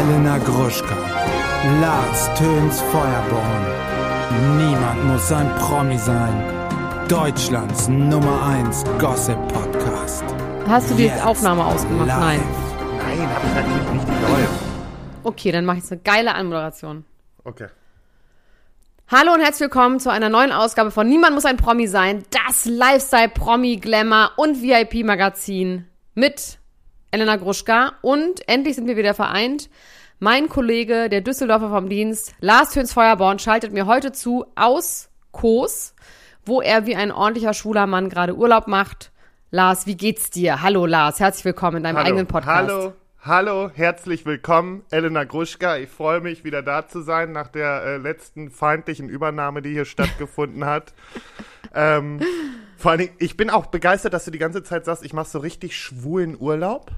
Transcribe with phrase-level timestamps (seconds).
[0.00, 0.96] Elena Gruschka,
[1.82, 3.66] Lars Töns Feuerborn.
[4.56, 6.42] Niemand muss ein Promi sein.
[7.06, 10.24] Deutschlands Nummer 1 Gossip Podcast.
[10.66, 12.06] Hast du die Jetzt Aufnahme ausgemacht?
[12.06, 12.18] live.
[12.18, 12.40] Nein.
[12.96, 14.06] Nein, hab ich natürlich nicht.
[14.08, 14.52] Die läuft.
[15.22, 17.04] Okay, dann mache ich jetzt eine geile Anmoderation.
[17.44, 17.66] Okay.
[19.08, 22.64] Hallo und herzlich willkommen zu einer neuen Ausgabe von Niemand muss ein Promi sein, das
[22.64, 26.59] Lifestyle Promi Glamour und VIP Magazin mit
[27.12, 29.68] Elena Gruschka und endlich sind wir wieder vereint.
[30.20, 35.94] Mein Kollege, der Düsseldorfer vom Dienst, Lars Töns Feuerborn, schaltet mir heute zu aus Kos,
[36.44, 39.10] wo er wie ein ordentlicher schwuler Mann gerade Urlaub macht.
[39.50, 40.62] Lars, wie geht's dir?
[40.62, 42.06] Hallo Lars, herzlich willkommen in deinem Hallo.
[42.06, 42.70] eigenen Podcast.
[42.70, 42.92] Hallo.
[43.22, 45.76] Hallo, herzlich willkommen, Elena Gruschka.
[45.76, 49.84] Ich freue mich, wieder da zu sein nach der äh, letzten feindlichen Übernahme, die hier
[49.84, 50.92] stattgefunden hat.
[51.72, 52.20] Ähm,
[52.80, 55.28] vor allen Dingen, ich bin auch begeistert, dass du die ganze Zeit sagst, ich mache
[55.28, 56.90] so richtig schwulen Urlaub.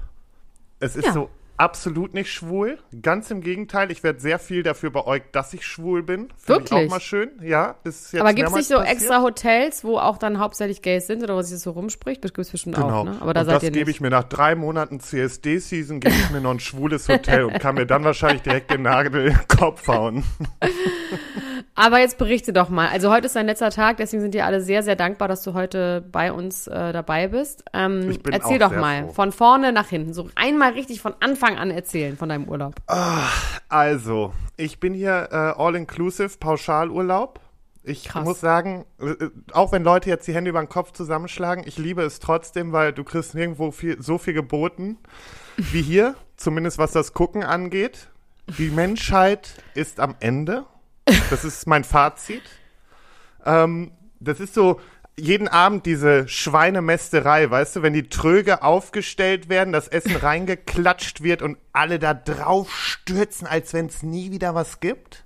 [0.79, 1.13] Es ist Ja.
[1.13, 2.79] so absolut nicht schwul.
[3.03, 6.29] Ganz im Gegenteil, ich werde sehr viel dafür beäugt, dass ich schwul bin.
[6.35, 6.89] Finde ich auch Wirklich?
[6.89, 7.29] mal schön.
[7.43, 8.95] Ja, ist jetzt Aber gibt es nicht so passiert.
[8.97, 12.23] extra Hotels, wo auch dann hauptsächlich Gays sind oder wo sich so rumspricht?
[12.23, 13.01] Das gibt es bestimmt Genau.
[13.01, 13.17] auch, ne?
[13.21, 16.41] Aber da und seid das gebe ich mir nach drei Monaten CSD-Season, gebe ich mir
[16.41, 19.87] noch ein schwules Hotel und kann mir dann wahrscheinlich direkt den Nagel in den Kopf
[19.87, 20.23] hauen.
[21.75, 22.87] Aber jetzt berichte doch mal.
[22.89, 25.53] Also heute ist dein letzter Tag, deswegen sind wir alle sehr, sehr dankbar, dass du
[25.53, 27.63] heute bei uns äh, dabei bist.
[27.73, 29.13] Ähm, Ich bin erzähl doch mal, froh.
[29.13, 30.13] von vorne nach hinten.
[30.13, 32.75] So einmal richtig von Anfang an erzählen von deinem Urlaub.
[33.69, 37.39] Also, ich bin hier äh, all-inclusive Pauschalurlaub.
[37.85, 38.23] Ich Krass.
[38.23, 41.77] muss sagen, äh, äh, auch wenn Leute jetzt die Hände über den Kopf zusammenschlagen, ich
[41.77, 44.97] liebe es trotzdem, weil du kriegst nirgendwo viel, so viel geboten
[45.57, 48.07] wie hier, zumindest was das Gucken angeht.
[48.57, 50.65] Die Menschheit ist am Ende.
[51.29, 52.43] Das ist mein Fazit.
[53.45, 54.79] Ähm, das ist so
[55.17, 61.41] jeden Abend diese Schweinemästerei, weißt du, wenn die Tröge aufgestellt werden, das Essen reingeklatscht wird
[61.41, 65.23] und alle da drauf stürzen, als wenn es nie wieder was gibt.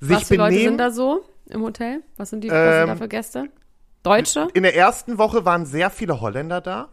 [0.00, 0.68] Sich Was für Leute benehmen.
[0.72, 2.02] sind da so im Hotel?
[2.16, 3.48] Was sind die was sind da Ähm, für Gäste?
[4.02, 4.48] Deutsche?
[4.54, 6.88] In der ersten Woche waren sehr viele Holländer da.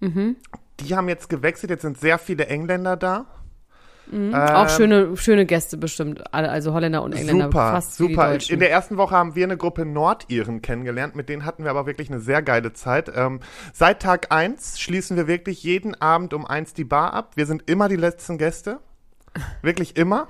[0.00, 0.36] Mhm.
[0.80, 3.26] Die haben jetzt gewechselt, jetzt sind sehr viele Engländer da.
[4.32, 6.22] Auch schöne, schöne Gäste bestimmt.
[6.32, 7.46] Also Holländer und Engländer.
[7.46, 8.38] Super, fast super.
[8.48, 11.86] In der ersten Woche haben wir eine Gruppe Nordiren kennengelernt, mit denen hatten wir aber
[11.86, 13.10] wirklich eine sehr geile Zeit.
[13.14, 13.40] Ähm,
[13.72, 17.32] seit Tag eins schließen wir wirklich jeden Abend um eins die Bar ab.
[17.34, 18.78] Wir sind immer die letzten Gäste.
[19.62, 20.28] Wirklich immer.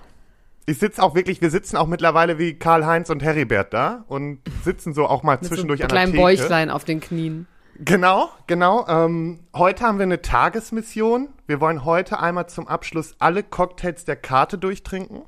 [0.69, 4.95] Ich sitze auch wirklich, wir sitzen auch mittlerweile wie Karl-Heinz und Heribert da und sitzen
[4.95, 6.23] so auch mal Mit so zwischendurch einem an der kleinen Theke.
[6.23, 7.47] Bäuchlein auf den Knien.
[7.81, 8.87] Genau, genau.
[8.89, 11.29] Ähm, heute haben wir eine Tagesmission.
[11.47, 15.23] Wir wollen heute einmal zum Abschluss alle Cocktails der Karte durchtrinken.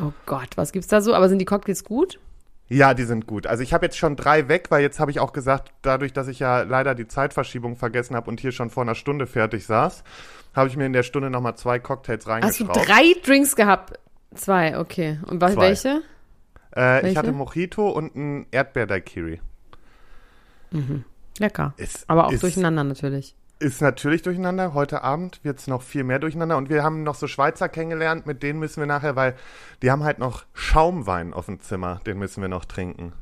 [0.00, 1.14] Oh Gott, was gibt's da so?
[1.14, 2.18] Aber sind die Cocktails gut?
[2.68, 3.46] Ja, die sind gut.
[3.46, 6.28] Also ich habe jetzt schon drei weg, weil jetzt habe ich auch gesagt, dadurch, dass
[6.28, 10.02] ich ja leider die Zeitverschiebung vergessen habe und hier schon vor einer Stunde fertig saß,
[10.54, 12.88] habe ich mir in der Stunde nochmal zwei Cocktails Hast du reingeschraubt.
[12.88, 13.98] drei Drinks gehabt?
[14.34, 15.20] Zwei, okay.
[15.26, 16.02] Und was, welche?
[16.74, 17.18] Äh, ich Welche?
[17.18, 19.40] hatte Mojito und ein Erdbeer-Daiquiri.
[21.38, 21.74] Lecker.
[21.76, 23.34] Ist- Aber auch ist- durcheinander natürlich.
[23.58, 24.74] Ist natürlich durcheinander.
[24.74, 26.58] Heute Abend wird es noch viel mehr durcheinander.
[26.58, 29.34] Und wir haben noch so Schweizer kennengelernt, mit denen müssen wir nachher, weil
[29.82, 32.00] die haben halt noch Schaumwein auf dem Zimmer.
[32.06, 33.14] Den müssen wir noch trinken.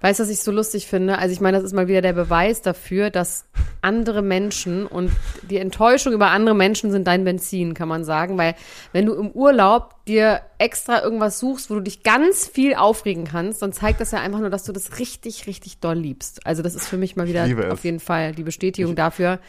[0.00, 1.18] Weißt du, was ich so lustig finde?
[1.18, 3.46] Also ich meine, das ist mal wieder der Beweis dafür, dass
[3.82, 5.10] andere Menschen und
[5.50, 8.38] die Enttäuschung über andere Menschen sind dein Benzin, kann man sagen.
[8.38, 8.54] Weil
[8.92, 13.60] wenn du im Urlaub dir extra irgendwas suchst, wo du dich ganz viel aufregen kannst,
[13.60, 16.46] dann zeigt das ja einfach nur, dass du das richtig, richtig doll liebst.
[16.46, 19.40] Also das ist für mich mal wieder auf jeden Fall die Bestätigung dafür.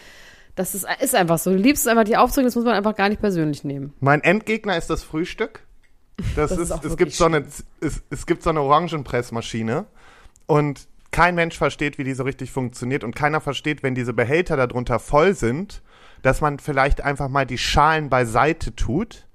[0.56, 1.52] dass es ist einfach so.
[1.52, 3.94] Du liebst es einfach, die aufzuregen, das muss man einfach gar nicht persönlich nehmen.
[4.00, 5.62] Mein Endgegner ist das Frühstück.
[6.36, 7.46] Das, Das ist ist, es gibt so eine,
[7.82, 9.86] es, es gibt so eine Orangenpressmaschine
[10.46, 14.58] und kein Mensch versteht, wie die so richtig funktioniert und keiner versteht, wenn diese Behälter
[14.58, 15.82] darunter voll sind,
[16.22, 19.26] dass man vielleicht einfach mal die Schalen beiseite tut.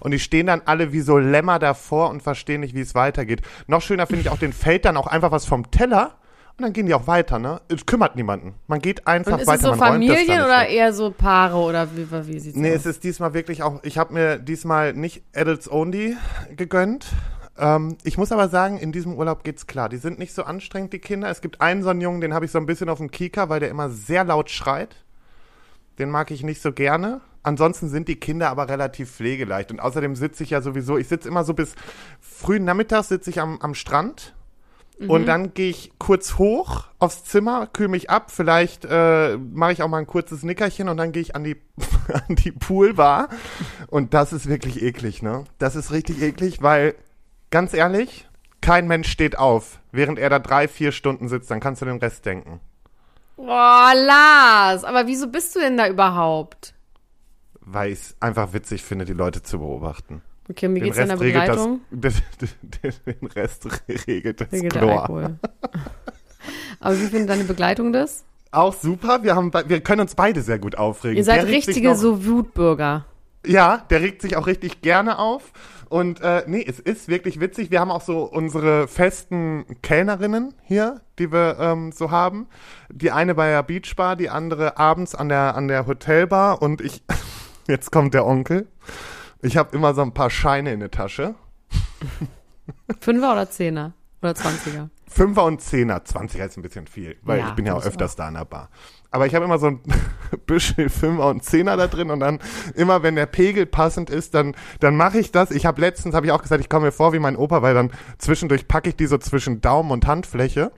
[0.00, 3.42] Und die stehen dann alle wie so Lämmer davor und verstehen nicht, wie es weitergeht.
[3.66, 6.16] Noch schöner finde ich auch, den fällt dann auch einfach was vom Teller
[6.58, 7.60] und dann gehen die auch weiter, ne?
[7.68, 8.54] Es kümmert niemanden.
[8.66, 9.58] Man geht einfach Und ist weiter.
[9.58, 12.80] es so Familien oder eher so Paare oder wie, wie sieht's Nee, aus?
[12.80, 16.16] es ist diesmal wirklich auch, ich habe mir diesmal nicht Adults Only
[16.56, 17.06] gegönnt.
[17.58, 19.88] Ähm, ich muss aber sagen, in diesem Urlaub geht's klar.
[19.88, 21.30] Die sind nicht so anstrengend, die Kinder.
[21.30, 23.48] Es gibt einen so einen Jungen, den habe ich so ein bisschen auf dem Kieker,
[23.48, 24.96] weil der immer sehr laut schreit.
[25.98, 27.20] Den mag ich nicht so gerne.
[27.42, 29.70] Ansonsten sind die Kinder aber relativ pflegeleicht.
[29.70, 31.74] Und außerdem sitze ich ja sowieso, ich sitze immer so bis
[32.20, 34.34] frühen Nachmittag sitze ich am, am Strand.
[34.98, 39.82] Und dann gehe ich kurz hoch aufs Zimmer, kühle mich ab, vielleicht äh, mache ich
[39.82, 41.56] auch mal ein kurzes Nickerchen und dann gehe ich an die,
[42.12, 43.28] an die Poolbar.
[43.88, 45.44] Und das ist wirklich eklig, ne?
[45.58, 46.94] Das ist richtig eklig, weil,
[47.50, 48.26] ganz ehrlich,
[48.62, 51.98] kein Mensch steht auf, während er da drei, vier Stunden sitzt, dann kannst du den
[51.98, 52.60] Rest denken.
[53.36, 56.72] Oh, Lars, aber wieso bist du denn da überhaupt?
[57.66, 60.22] weil ich es einfach witzig finde, die Leute zu beobachten.
[60.48, 61.80] Okay, mir Den geht's in der Rest, regelt das, Begleitung.
[63.20, 63.66] den, Rest
[64.06, 65.30] regelt das Regelt Chlor.
[66.80, 68.24] Aber wie findet deine Begleitung das?
[68.52, 71.16] Auch super, wir, haben, be- wir können uns beide sehr gut aufregen.
[71.16, 73.04] Ihr seid Der richtige noch- so Wutbürger.
[73.44, 75.52] Ja, der regt sich auch richtig gerne auf.
[75.88, 77.70] Und äh, nee, es ist wirklich witzig.
[77.70, 82.48] Wir haben auch so unsere festen Kellnerinnen hier, die wir ähm, so haben.
[82.90, 86.60] Die eine bei der Beachbar, die andere abends an der, an der Hotelbar.
[86.60, 87.02] Und ich,
[87.68, 88.66] jetzt kommt der Onkel.
[89.46, 91.36] Ich habe immer so ein paar Scheine in der Tasche.
[93.00, 93.92] Fünfer oder Zehner?
[94.20, 94.90] Oder Zwanziger?
[95.06, 96.04] Fünfer und Zehner.
[96.04, 98.44] Zwanziger ist ein bisschen viel, weil Ja, ich bin ja auch öfters da an der
[98.44, 98.70] Bar.
[99.12, 99.80] Aber ich habe immer so ein
[100.46, 102.40] Büschel Fünfer und Zehner da drin und dann
[102.74, 105.52] immer, wenn der Pegel passend ist, dann, dann mache ich das.
[105.52, 107.74] Ich habe letztens, habe ich auch gesagt, ich komme mir vor wie mein Opa, weil
[107.74, 110.72] dann zwischendurch packe ich die so zwischen Daumen und Handfläche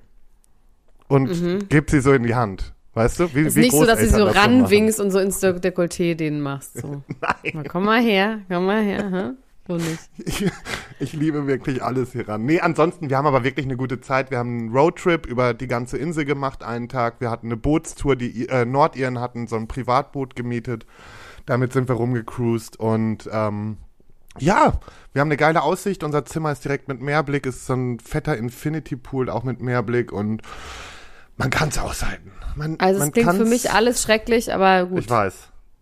[1.09, 2.75] und gebe sie so in die Hand.
[2.95, 3.35] Weißt du?
[3.35, 3.47] Wie, Mhm.
[3.47, 6.79] Ist wie nicht so, dass du so ranwinkst und so ins De- Dekolleté denen machst.
[6.81, 7.03] So.
[7.21, 7.53] Nein.
[7.55, 9.11] Na, komm mal her, komm mal her.
[9.11, 9.31] Hä?
[9.69, 9.99] So nicht.
[10.25, 10.51] Ich,
[10.99, 12.45] ich liebe wirklich alles hier ran.
[12.47, 14.31] Nee, ansonsten, wir haben aber wirklich eine gute Zeit.
[14.31, 17.21] Wir haben einen Roadtrip über die ganze Insel gemacht, einen Tag.
[17.21, 20.87] Wir hatten eine Bootstour, die äh, Nordiren hatten so ein Privatboot gemietet.
[21.45, 23.77] Damit sind wir rumgecruised und ähm,
[24.39, 24.73] ja,
[25.13, 26.03] wir haben eine geile Aussicht.
[26.03, 30.13] Unser Zimmer ist direkt mit Meerblick, ist so ein fetter Infinity Pool, auch mit Meerblick
[30.13, 30.41] und
[31.37, 32.33] man kann es aushalten.
[32.59, 35.01] Man, Also es klingt für mich alles schrecklich, aber gut.
[35.01, 35.35] Ich weiß.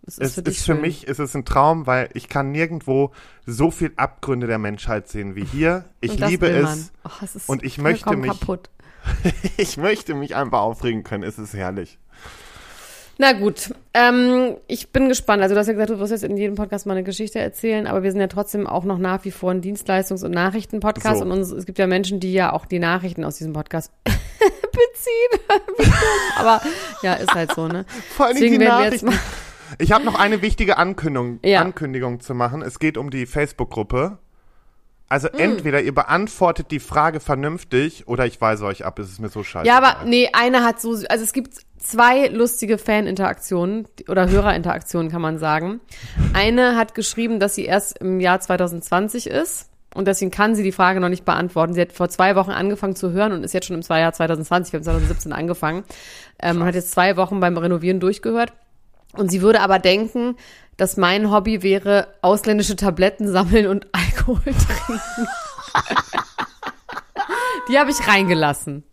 [0.06, 3.10] Es Es für ist für mich, es ist ein Traum, weil ich kann nirgendwo
[3.44, 5.84] so viel Abgründe der Menschheit sehen wie hier.
[6.00, 6.92] Ich liebe es.
[7.04, 8.70] Oh, es ist und ich möchte mich- kaputt.
[9.56, 11.22] ich möchte mich einfach aufregen können.
[11.24, 11.98] Es ist herrlich.
[13.18, 15.42] Na gut, ähm, ich bin gespannt.
[15.42, 17.86] Also du hast ja gesagt, du wirst jetzt in jedem Podcast mal eine Geschichte erzählen,
[17.86, 21.24] aber wir sind ja trotzdem auch noch nach wie vor ein Dienstleistungs- und Nachrichten-Podcast So.
[21.24, 25.40] und uns, es gibt ja Menschen, die ja auch die Nachrichten aus diesem Podcast beziehen.
[26.38, 26.60] Aber
[27.02, 27.86] ja, ist halt so, ne?
[28.14, 29.10] Vor allem Deswegen die Nachrichten.
[29.78, 31.60] Ich habe noch eine wichtige Ankündigung, Ja.
[31.62, 32.60] Ankündigung zu machen.
[32.62, 34.18] Es geht um die Facebook-Gruppe.
[35.08, 35.38] Also Hm.
[35.38, 38.98] entweder ihr beantwortet die Frage vernünftig oder ich weise euch ab.
[38.98, 39.66] Es ist mir so scheiße.
[39.66, 45.22] Ja, aber nee, eine hat so, also es gibt zwei lustige Fan-Interaktionen oder Hörerinteraktionen, kann
[45.22, 45.80] man sagen.
[46.32, 50.72] Eine hat geschrieben, dass sie erst im Jahr 2020 ist und deswegen kann sie die
[50.72, 51.72] Frage noch nicht beantworten.
[51.74, 54.72] Sie hat vor zwei Wochen angefangen zu hören und ist jetzt schon im Jahr 2020,
[54.72, 55.84] wir haben 2017 angefangen
[56.40, 58.52] ähm, und hat jetzt zwei Wochen beim Renovieren durchgehört.
[59.12, 60.36] Und sie würde aber denken,
[60.76, 65.28] dass mein Hobby wäre, ausländische Tabletten sammeln und Alkohol trinken.
[67.68, 68.84] Die habe ich reingelassen.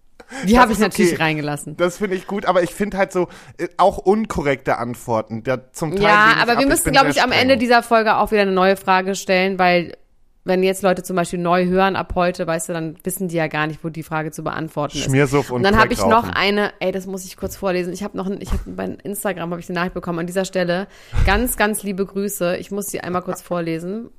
[0.46, 1.24] Die habe ich natürlich okay.
[1.24, 1.78] reingelassen.
[1.78, 3.28] Das finde ich gut, aber ich finde halt so
[3.58, 5.44] äh, auch unkorrekte Antworten.
[5.44, 6.58] Der zum Teil Ja, aber ab.
[6.58, 7.32] wir Ich müssen, glaube ich, am.
[7.32, 9.96] Ende dieser Folge auch wieder eine neue Frage stellen, weil
[10.46, 13.48] wenn jetzt Leute zum Beispiel neu hören ab heute, weißt du, dann wissen die ja
[13.48, 15.06] gar nicht, wo die Frage zu beantworten ist.
[15.06, 17.94] Schmiersuff und, Und dann habe ich noch eine, ey, das muss ich kurz vorlesen.
[17.94, 20.44] Ich habe noch, ein, ich habe bei Instagram habe ich eine Nachricht bekommen an dieser
[20.44, 20.88] Stelle.
[21.26, 22.58] Ganz, ganz liebe Grüße.
[22.58, 24.10] Ich muss sie einmal kurz vorlesen.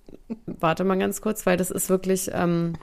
[0.47, 2.75] Warte mal ganz kurz, weil das ist wirklich, ähm,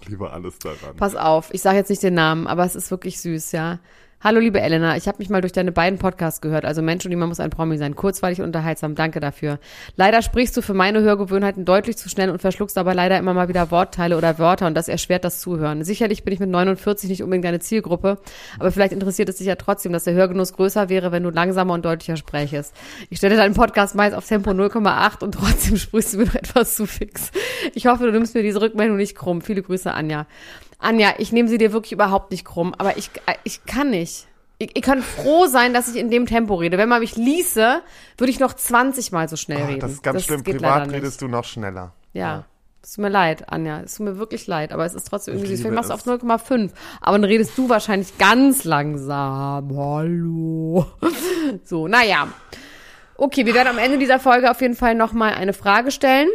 [0.00, 0.94] Ich liebe alles daran.
[0.96, 1.52] pass auf.
[1.52, 3.80] Ich sage jetzt nicht den Namen, aber es ist wirklich süß, ja.
[4.26, 6.64] Hallo liebe Elena, ich habe mich mal durch deine beiden Podcasts gehört.
[6.64, 7.94] Also Mensch und niemand muss ein Promi sein.
[7.94, 8.94] Kurzweilig und unterhaltsam.
[8.94, 9.58] Danke dafür.
[9.96, 13.48] Leider sprichst du für meine Hörgewohnheiten deutlich zu schnell und verschluckst aber leider immer mal
[13.48, 15.84] wieder Wortteile oder Wörter und das erschwert das Zuhören.
[15.84, 18.16] Sicherlich bin ich mit 49 nicht unbedingt deine Zielgruppe,
[18.58, 21.74] aber vielleicht interessiert es dich ja trotzdem, dass der Hörgenuss größer wäre, wenn du langsamer
[21.74, 22.74] und deutlicher sprächest.
[23.10, 26.76] Ich stelle deinen Podcast meist auf Tempo 0,8 und trotzdem sprichst du mir noch etwas
[26.76, 27.30] zu fix.
[27.74, 29.42] Ich hoffe, du nimmst mir diese Rückmeldung nicht krumm.
[29.42, 30.26] Viele Grüße, Anja.
[30.78, 34.26] Anja, ich nehme sie dir wirklich überhaupt nicht krumm, aber ich, äh, ich kann nicht.
[34.58, 36.78] Ich, ich kann froh sein, dass ich in dem Tempo rede.
[36.78, 37.82] Wenn man mich ließe,
[38.18, 39.80] würde ich noch 20 Mal so schnell Oh, reden.
[39.80, 40.44] das ist ganz schlimm.
[40.44, 41.92] geht Privat redest du noch schneller.
[42.12, 42.44] Ja.
[42.82, 43.80] Es tut mir leid, Anja.
[43.80, 45.66] Es tut mir wirklich leid, aber es ist trotzdem irgendwie Ich süß.
[45.66, 46.22] Vielleicht machst du auf es.
[46.22, 46.70] 0,5.
[47.00, 49.74] Aber dann redest du wahrscheinlich ganz langsam.
[49.76, 50.86] Hallo.
[51.64, 52.28] So, naja.
[53.16, 56.28] Okay, wir werden am Ende dieser Folge auf jeden Fall nochmal eine Frage stellen.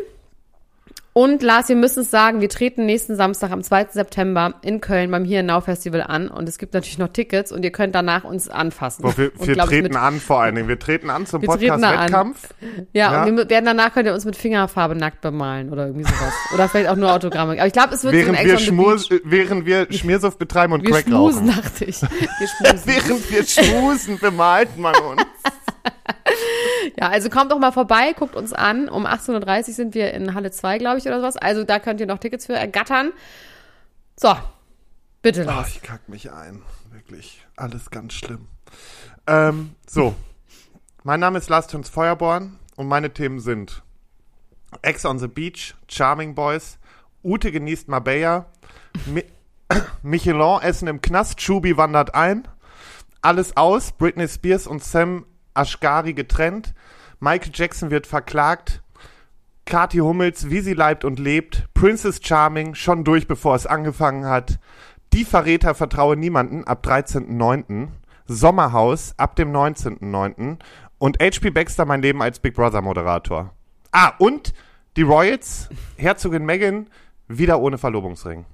[1.19, 3.87] Und Lars, wir müssen es sagen, wir treten nächsten Samstag am 2.
[3.91, 6.29] September in Köln beim Hier Now Festival an.
[6.29, 9.03] Und es gibt natürlich noch Tickets und ihr könnt danach uns anfassen.
[9.03, 10.69] Wo wir, wir glaub treten an vor allen Dingen.
[10.69, 11.41] Wir treten an zum.
[11.41, 12.47] Podcast-Wettkampf.
[12.93, 13.23] Ja, Ja.
[13.25, 16.33] und wir werden danach könnt ihr uns mit Fingerfarbe nackt bemalen oder irgendwie sowas.
[16.53, 17.51] Oder vielleicht auch nur Autogramme.
[17.57, 20.71] Aber ich glaube, es wird Während so ein wir, Schmur, äh, während wir Schmiersuff betreiben
[20.71, 21.61] und Wir Crack schmusen, rauchen.
[21.61, 22.01] dachte ich.
[22.01, 22.81] Wir schmusen.
[22.85, 25.21] Während wir schmusen, bemalt man uns.
[26.99, 28.89] Ja, also kommt doch mal vorbei, guckt uns an.
[28.89, 31.37] Um 18.30 Uhr sind wir in Halle 2, glaube ich, oder sowas.
[31.37, 33.11] Also da könnt ihr noch Tickets für ergattern.
[34.15, 34.35] So,
[35.21, 35.69] bitte Oh, Lars.
[35.69, 36.61] ich kack mich ein.
[36.91, 37.45] Wirklich.
[37.55, 38.47] Alles ganz schlimm.
[39.27, 40.15] Ähm, so.
[41.03, 43.83] Mein Name ist Lars Töns Feuerborn und meine Themen sind
[44.81, 46.77] Ex on the Beach, Charming Boys,
[47.23, 48.45] Ute genießt Marbella,
[49.05, 49.23] Mi
[50.03, 52.47] Michelin essen im Knast, Schubi wandert ein,
[53.21, 55.25] Alles aus, Britney Spears und Sam
[55.59, 56.73] Ashgari getrennt,
[57.19, 58.81] Michael Jackson wird verklagt.
[59.65, 61.67] Kathi Hummels, wie sie leibt und lebt.
[61.73, 64.57] Princess Charming, schon durch, bevor es angefangen hat.
[65.13, 67.89] Die Verräter vertraue niemanden ab 13.09.
[68.25, 70.57] Sommerhaus ab dem 19.09.
[70.97, 73.53] Und HP Baxter, mein Leben als Big Brother Moderator.
[73.91, 74.53] Ah, und
[74.97, 76.89] die Royals, Herzogin Meghan,
[77.27, 78.45] wieder ohne Verlobungsring.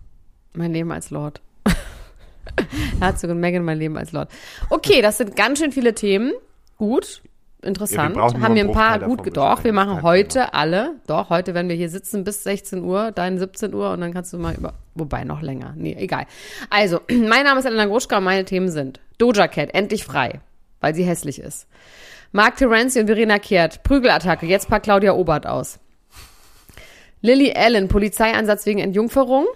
[0.54, 1.42] Mein Leben als Lord.
[3.00, 4.30] Herzogin Meghan, mein Leben als Lord.
[4.70, 6.34] Okay, das sind ganz schön viele Themen.
[6.78, 7.22] Gut,
[7.62, 8.16] interessant.
[8.16, 11.70] Ja, wir Haben wir ein paar gut, doch, wir machen heute alle, doch, heute werden
[11.70, 14.74] wir hier sitzen bis 16 Uhr, dein 17 Uhr und dann kannst du mal über,
[14.94, 15.74] wobei noch länger.
[15.78, 16.26] Nee, egal.
[16.70, 20.42] Also, mein Name ist Elena Gruschka und meine Themen sind Doja Cat, endlich frei,
[20.82, 21.68] weil sie hässlich ist.
[22.32, 25.80] Mark Terenzi und Verena Kehrt, Prügelattacke, jetzt packt Claudia Obert aus.
[27.22, 29.48] Lily Allen, Polizeieinsatz wegen Entjungferung.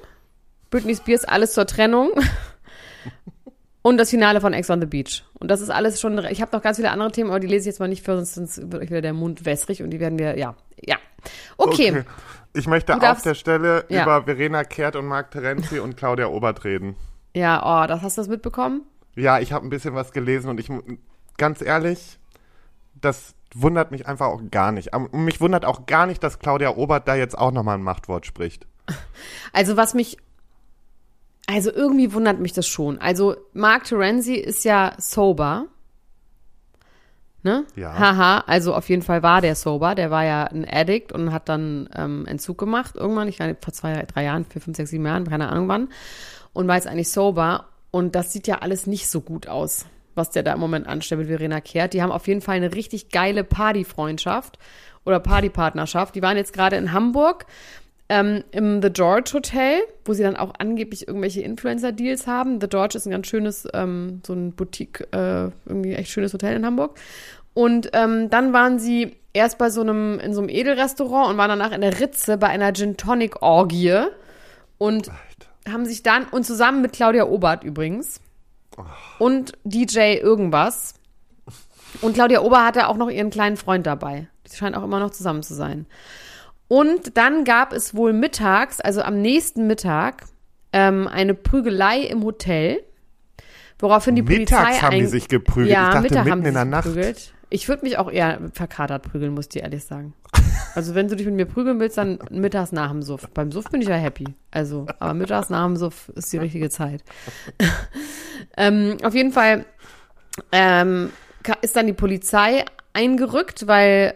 [0.72, 2.12] Britney Spears, alles zur Trennung.
[3.82, 5.24] Und das Finale von Ex on the Beach.
[5.40, 7.62] Und das ist alles schon, ich habe noch ganz viele andere Themen, aber die lese
[7.62, 10.20] ich jetzt mal nicht für, sonst wird euch wieder der Mund wässrig und die werden
[10.20, 10.98] wir, ja, ja.
[11.58, 12.04] Okay,
[12.54, 14.04] Ich möchte Du auf darfst- der Stelle Ja.
[14.04, 16.96] über Verena Kehrt und Marc Terenzi und Claudia Obert reden.
[17.34, 18.82] ja, oh, das hast du das mitbekommen?
[19.16, 20.70] Ja, ich habe ein bisschen was gelesen und ich,
[21.38, 22.20] ganz ehrlich,
[22.96, 24.94] das wundert mich einfach auch gar nicht.
[24.94, 28.26] Am- Mich wundert auch gar nicht, dass Claudia Obert da jetzt auch nochmal ein Machtwort
[28.26, 28.68] spricht.
[29.54, 30.18] Also was mich,
[31.52, 33.00] also irgendwie wundert mich das schon.
[33.00, 35.66] Also Mark Terenzi ist ja sober.
[37.42, 37.66] Ne?
[37.76, 37.98] Ja.
[37.98, 39.96] Haha, also auf jeden Fall war der sober.
[39.96, 43.28] Der war ja ein Addict und hat dann ähm, Entzug gemacht irgendwann.
[43.28, 45.90] Ich meine, vor zwei, drei Jahren, vier, fünf, sechs, sieben Jahren, keine Ahnung wann.
[46.54, 47.66] Und war jetzt eigentlich sober.
[47.90, 51.22] Und das sieht ja alles nicht so gut aus, was der da im Moment anstellt
[51.22, 51.94] mit Verena Kehrt.
[51.94, 54.60] Die haben auf jeden Fall eine richtig geile Partyfreundschaft
[55.04, 56.14] oder Partypartnerschaft.
[56.14, 57.48] Die waren jetzt gerade in Hamburg
[58.10, 62.60] ähm, im The George Hotel, wo sie dann auch angeblich irgendwelche Influencer-Deals haben.
[62.60, 66.56] The George ist ein ganz schönes, ähm, so ein Boutique, äh, irgendwie echt schönes Hotel
[66.56, 66.98] in Hamburg.
[67.54, 71.50] Und ähm, dann waren sie erst bei so einem, in so einem Edelrestaurant und waren
[71.50, 74.06] danach in der Ritze bei einer Gin Tonic Orgie
[74.80, 75.12] und
[75.72, 78.22] haben sich dann, und zusammen mit Claudia Obert übrigens,
[79.20, 80.96] und DJ irgendwas.
[82.02, 84.28] Und Claudia Ober hatte auch noch ihren kleinen Freund dabei.
[84.48, 85.86] Die scheinen auch immer noch zusammen zu sein.
[86.70, 90.26] Und dann gab es wohl mittags, also am nächsten Mittag,
[90.72, 92.80] ähm, eine Prügelei im Hotel,
[93.80, 95.72] woraufhin die Mittags Polizei haben die sich geprügelt.
[95.72, 96.84] Ja, ich dachte Mittag mitten in der Nacht.
[96.84, 97.34] geprügelt.
[97.50, 100.14] Ich würde mich auch eher verkatert prügeln, muss ich dir ehrlich sagen.
[100.76, 103.28] Also wenn du dich mit mir prügeln willst, dann mittags nach dem Suff.
[103.34, 104.36] Beim Suff bin ich ja happy.
[104.52, 107.04] Also, aber mittags nach dem Suff ist die richtige Zeit.
[108.58, 109.66] ähm, auf jeden Fall
[110.52, 111.10] ähm,
[111.64, 114.14] ist dann die Polizei eingerückt, weil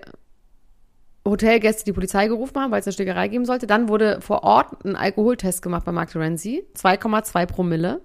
[1.27, 3.65] Hotelgäste die Polizei gerufen haben, weil es eine Schlägerei geben sollte.
[3.67, 6.65] Dann wurde vor Ort ein Alkoholtest gemacht bei Mark Terenzi.
[6.75, 8.01] 2,2 Promille.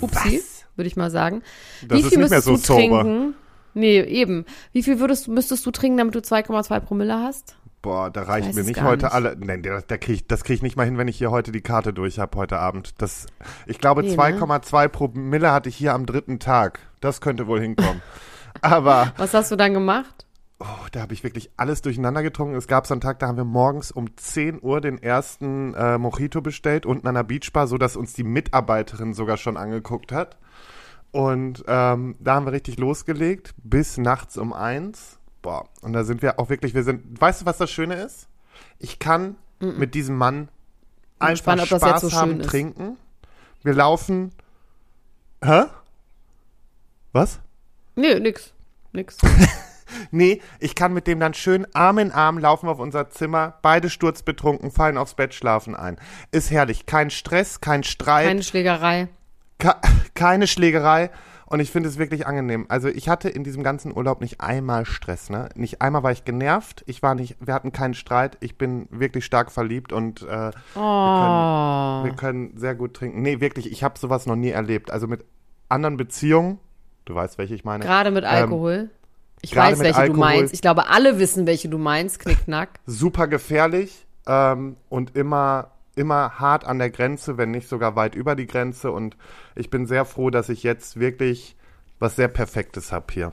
[0.00, 0.42] Upsi,
[0.76, 1.42] würde ich mal sagen.
[1.86, 3.34] Das ist nicht mehr so trinken?
[3.74, 4.44] Nee, eben.
[4.72, 7.56] Wie viel würdest, müsstest du trinken, damit du 2,2 Promille hast?
[7.80, 9.14] Boah, da reicht mir nicht heute nicht.
[9.14, 9.36] alle.
[9.38, 11.52] Nein, da, da krieg ich, das kriege ich nicht mal hin, wenn ich hier heute
[11.52, 13.00] die Karte durch habe heute Abend.
[13.00, 13.26] Das,
[13.66, 14.16] ich glaube, Nee, ne?
[14.16, 16.80] 2,2 Promille hatte ich hier am dritten Tag.
[17.00, 18.02] Das könnte wohl hinkommen.
[18.62, 20.26] Aber Was hast du dann gemacht?
[20.60, 22.56] Oh, da habe ich wirklich alles durcheinander getrunken.
[22.56, 25.98] Es gab so einen Tag, da haben wir morgens um 10 Uhr den ersten äh,
[25.98, 30.36] Mojito bestellt, unten an der Beachbar, sodass uns die Mitarbeiterin sogar schon angeguckt hat.
[31.10, 35.18] Und ähm, da haben wir richtig losgelegt, bis nachts um eins.
[35.42, 38.28] Boah, und da sind wir auch wirklich, wir sind, weißt du, was das Schöne ist?
[38.78, 40.48] Ich kann mit diesem Mann
[41.18, 42.96] einfach das Spaß so haben, trinken.
[43.62, 44.32] Wir laufen.
[45.42, 45.64] Hä?
[47.12, 47.40] Was?
[47.96, 48.52] Nee, nix.
[48.92, 49.18] Nix.
[50.10, 53.90] Nee, ich kann mit dem dann schön Arm in Arm laufen auf unser Zimmer, beide
[53.90, 55.96] sturzbetrunken, fallen aufs Bett, schlafen ein.
[56.30, 56.86] Ist herrlich.
[56.86, 59.08] Kein Stress, kein Streit, Keine Schlägerei.
[59.58, 59.74] ke
[60.14, 61.10] keine Schlägerei.
[61.50, 62.66] Und ich finde es wirklich angenehm.
[62.68, 65.48] Also ich hatte in diesem ganzen Urlaub nicht einmal Stress, ne?
[65.54, 66.84] Nicht einmal war ich genervt.
[66.86, 68.36] Ich war nicht, wir hatten keinen Streit.
[68.40, 72.04] Ich bin wirklich stark verliebt und äh, Oh.
[72.04, 73.22] wir können sehr gut trinken.
[73.22, 74.90] Nee, wirklich, ich habe sowas noch nie erlebt.
[74.90, 75.24] Also mit
[75.70, 76.58] anderen Beziehungen,
[77.06, 77.82] du weißt, welche ich meine.
[77.82, 78.90] Gerade mit Ähm, Alkohol.
[79.42, 80.18] Ich gerade weiß, welche du Alkohol.
[80.20, 80.54] meinst.
[80.54, 82.18] Ich glaube, alle wissen, welche du meinst.
[82.18, 82.80] Knickknack.
[82.86, 88.34] super gefährlich ähm, und immer, immer hart an der Grenze, wenn nicht sogar weit über
[88.34, 88.92] die Grenze.
[88.92, 89.16] Und
[89.54, 91.56] ich bin sehr froh, dass ich jetzt wirklich
[91.98, 93.32] was sehr Perfektes habe hier.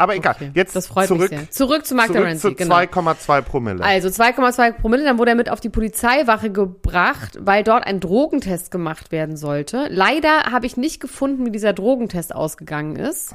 [0.00, 1.50] Aber egal, Okay, jetzt das freut zurück, mich sehr.
[1.50, 2.76] Zurück zu Mark zurück Terenzi, zu genau.
[2.76, 3.84] 2,2 Promille.
[3.84, 8.70] Also 2,2 Promille, dann wurde er mit auf die Polizeiwache gebracht, weil dort ein Drogentest
[8.70, 9.88] gemacht werden sollte.
[9.90, 13.34] Leider habe ich nicht gefunden, wie dieser Drogentest ausgegangen ist.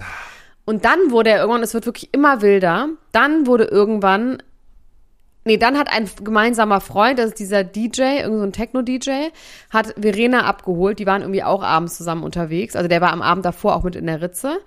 [0.65, 4.41] Und dann wurde er irgendwann, es wird wirklich immer wilder, dann wurde irgendwann
[5.47, 9.29] Nee, dann hat ein gemeinsamer Freund, das ist dieser DJ, irgend so ein Techno-DJ,
[9.69, 10.97] hat Verena abgeholt.
[10.97, 12.75] Die waren irgendwie auch abends zusammen unterwegs.
[12.75, 14.57] Also der war am Abend davor auch mit in der Ritze.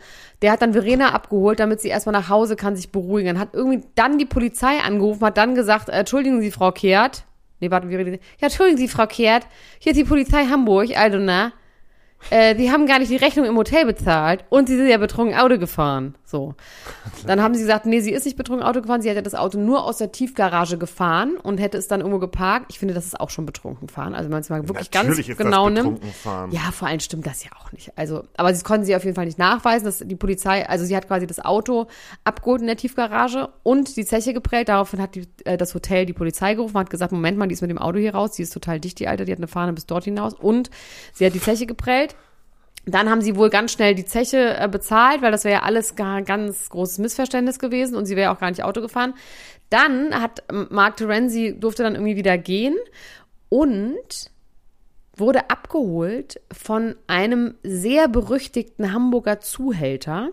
[0.40, 3.40] Der hat dann Verena abgeholt, damit sie erstmal nach Hause kann, sich beruhigen.
[3.40, 7.24] Hat irgendwie dann die Polizei angerufen, hat dann gesagt, äh, entschuldigen Sie, Frau Kehrt.
[7.58, 9.48] Nee, warte, wie rede Ja, entschuldigen Sie, Frau Kehrt.
[9.80, 11.54] Hier ist die Polizei Hamburg, also na.
[12.30, 15.36] Äh, die haben gar nicht die Rechnung im Hotel bezahlt und sie sind ja betrunken
[15.36, 16.14] Auto gefahren.
[16.28, 16.54] So.
[17.26, 19.58] Dann haben sie gesagt, nee, sie ist nicht betrunken Auto gefahren, sie hätte das Auto
[19.58, 22.66] nur aus der Tiefgarage gefahren und hätte es dann irgendwo geparkt.
[22.68, 24.14] Ich finde, das ist auch schon betrunken fahren.
[24.14, 26.02] Also wenn man es mal wirklich Natürlich ganz genau nimmt.
[26.50, 27.96] Ja, vor allem stimmt das ja auch nicht.
[27.96, 30.94] Also, aber sie konnten sie auf jeden Fall nicht nachweisen, dass die Polizei, also sie
[30.94, 31.86] hat quasi das Auto
[32.24, 34.68] abgeholt in der Tiefgarage und die Zeche geprellt.
[34.68, 37.62] Daraufhin hat die, äh, das Hotel die Polizei gerufen, hat gesagt, Moment mal, die ist
[37.62, 39.72] mit dem Auto hier raus, die ist total dicht, die Alte, die hat eine Fahne
[39.72, 40.68] bis dort hinaus und
[41.14, 42.14] sie hat die Zeche geprellt.
[42.90, 45.94] Dann haben sie wohl ganz schnell die Zeche äh, bezahlt, weil das wäre ja alles
[45.96, 49.14] gar ganz großes Missverständnis gewesen und sie wäre auch gar nicht Auto gefahren.
[49.70, 52.76] Dann hat Mark Terenzi durfte dann irgendwie wieder gehen
[53.50, 54.30] und
[55.14, 60.30] wurde abgeholt von einem sehr berüchtigten Hamburger Zuhälter.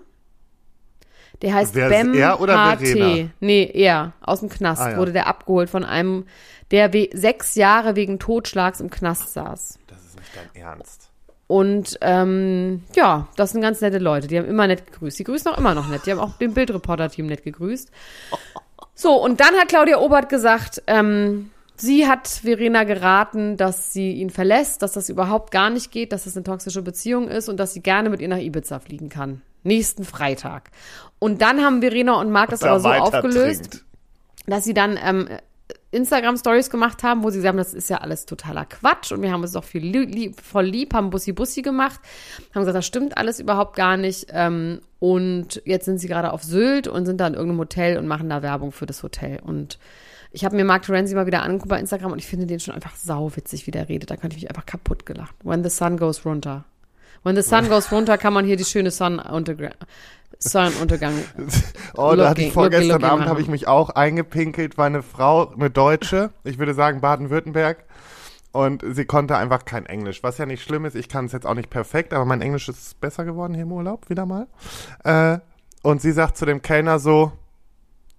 [1.42, 3.30] Der heißt Wer Bem er oder HT.
[3.42, 4.14] Nee, er.
[4.22, 4.98] Aus dem Knast Ah, ja.
[4.98, 6.26] wurde der abgeholt von einem,
[6.72, 9.80] der sechs Jahre wegen Totschlags im Knast saß.
[9.88, 11.12] Das ist nicht dein Ernst.
[11.48, 14.28] Und ähm, ja, das sind ganz nette Leute.
[14.28, 15.20] Die haben immer nett gegrüßt.
[15.20, 16.06] Die grüßen auch immer noch nett.
[16.06, 17.92] Die haben auch dem Bildreporter-Team nett gegrüßt.
[18.96, 24.30] So, und dann hat Claudia Obert gesagt, ähm, sie hat Verena geraten, dass sie ihn
[24.32, 27.74] verlässt, dass das überhaupt gar nicht geht, dass das eine toxische Beziehung ist und dass
[27.74, 29.42] sie gerne mit ihr nach Ibiza fliegen kann.
[29.64, 30.72] Nächsten Freitag.
[31.20, 33.86] Und dann haben Verena und Marc das Da aber so aufgelöst trinkt.
[34.48, 35.28] dass sie dann ähm,
[35.96, 39.42] Instagram-Stories gemacht haben, wo sie sagen, das ist ja alles totaler Quatsch und wir haben
[39.42, 42.00] uns doch viel lieb, voll lieb, haben Bussi-Bussi gemacht,
[42.54, 46.44] haben gesagt, das stimmt alles überhaupt gar nicht ähm, und jetzt sind sie gerade auf
[46.44, 49.80] Sylt und sind da in irgendeinem Hotel und machen da Werbung für das Hotel und
[50.36, 52.76] ich habe mir Mark Terenzi mal wieder angeguckt bei Instagram und ich finde den schon
[52.76, 54.12] einfach sauwitzig, wie der redet.
[54.12, 55.34] Da könnte ich mich einfach kaputt gelacht.
[55.44, 56.66] When the sun goes runter.
[57.24, 59.74] When the sun goes runter, kann man hier die schöne Sonnenuntergang.
[60.40, 61.14] Sonnenuntergang.
[61.98, 65.02] Oh, da hatte ich vorgestern looking, looking Abend habe ich mich auch eingepinkelt, war eine
[65.02, 67.86] Frau, eine Deutsche, ich würde sagen Baden-Württemberg.
[68.52, 70.96] Und sie konnte einfach kein Englisch, was ja nicht schlimm ist.
[70.96, 73.72] Ich kann es jetzt auch nicht perfekt, aber mein Englisch ist besser geworden hier im
[73.72, 74.48] Urlaub, wieder mal.
[75.04, 75.40] Äh,
[75.84, 77.32] und sie sagt zu dem Kellner so,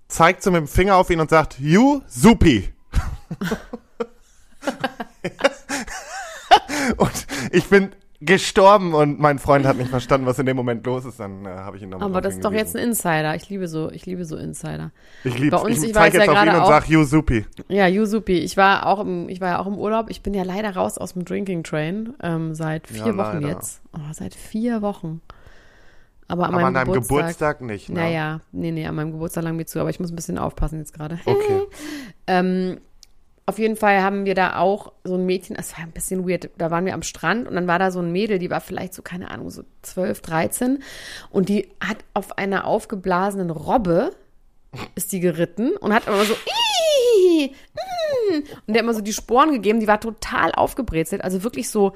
[0.09, 2.73] zeigt so mit dem Finger auf ihn und sagt, you supi.
[6.97, 11.05] und ich bin gestorben und mein Freund hat nicht verstanden, was in dem Moment los
[11.05, 11.21] ist.
[11.21, 13.35] Dann äh, habe ich ihn nochmal Aber das ist doch jetzt ein Insider.
[13.35, 14.91] Ich liebe so, ich liebe so Insider.
[15.25, 15.51] Ich lieb's.
[15.57, 17.45] Bei uns, ich ich zeig weiß ja jetzt auf ihn und auch- sag, you supi.
[17.69, 18.39] Ja, Yusupi.
[18.39, 20.07] Ich war auch im, ich war ja auch im Urlaub.
[20.11, 23.49] Ich bin ja leider raus aus dem Drinking Train ähm, seit vier Ja, Wochen leider.
[23.49, 23.83] jetzt.
[23.95, 25.21] Oh, seit vier Wochen.
[26.29, 28.01] Aber an Aber meinem an deinem Geburtstag, Geburtstag, nicht, ne?
[28.01, 30.79] Naja, nee, nee, an meinem Geburtstag lang mir zu, aber ich muss ein bisschen aufpassen
[30.79, 31.19] jetzt gerade.
[31.25, 31.63] Okay.
[32.29, 32.79] Ähm,
[33.47, 36.51] auf jeden Fall haben wir da auch so ein Mädchen, es war ein bisschen weird,
[36.59, 38.93] da waren wir am Strand und dann war da so ein Mädel, die war vielleicht
[38.93, 40.83] so, keine Ahnung, so 12, 13
[41.31, 44.11] und die hat auf einer aufgeblasenen Robbe,
[44.97, 49.13] ist die geritten und hat immer so, "Ih, mm", und der hat immer so die
[49.13, 51.93] Sporen gegeben, die war total aufgebrezelt, also wirklich so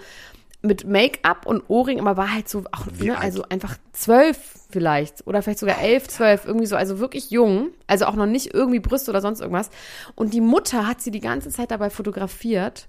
[0.63, 4.37] mit Make-up und Ohrring, aber war halt so, auch, ne, also einfach zwölf
[4.71, 8.53] vielleicht oder vielleicht sogar elf, zwölf, irgendwie so, also wirklich jung, also auch noch nicht
[8.53, 9.71] irgendwie Brüste oder sonst irgendwas.
[10.15, 12.89] Und die Mutter hat sie die ganze Zeit dabei fotografiert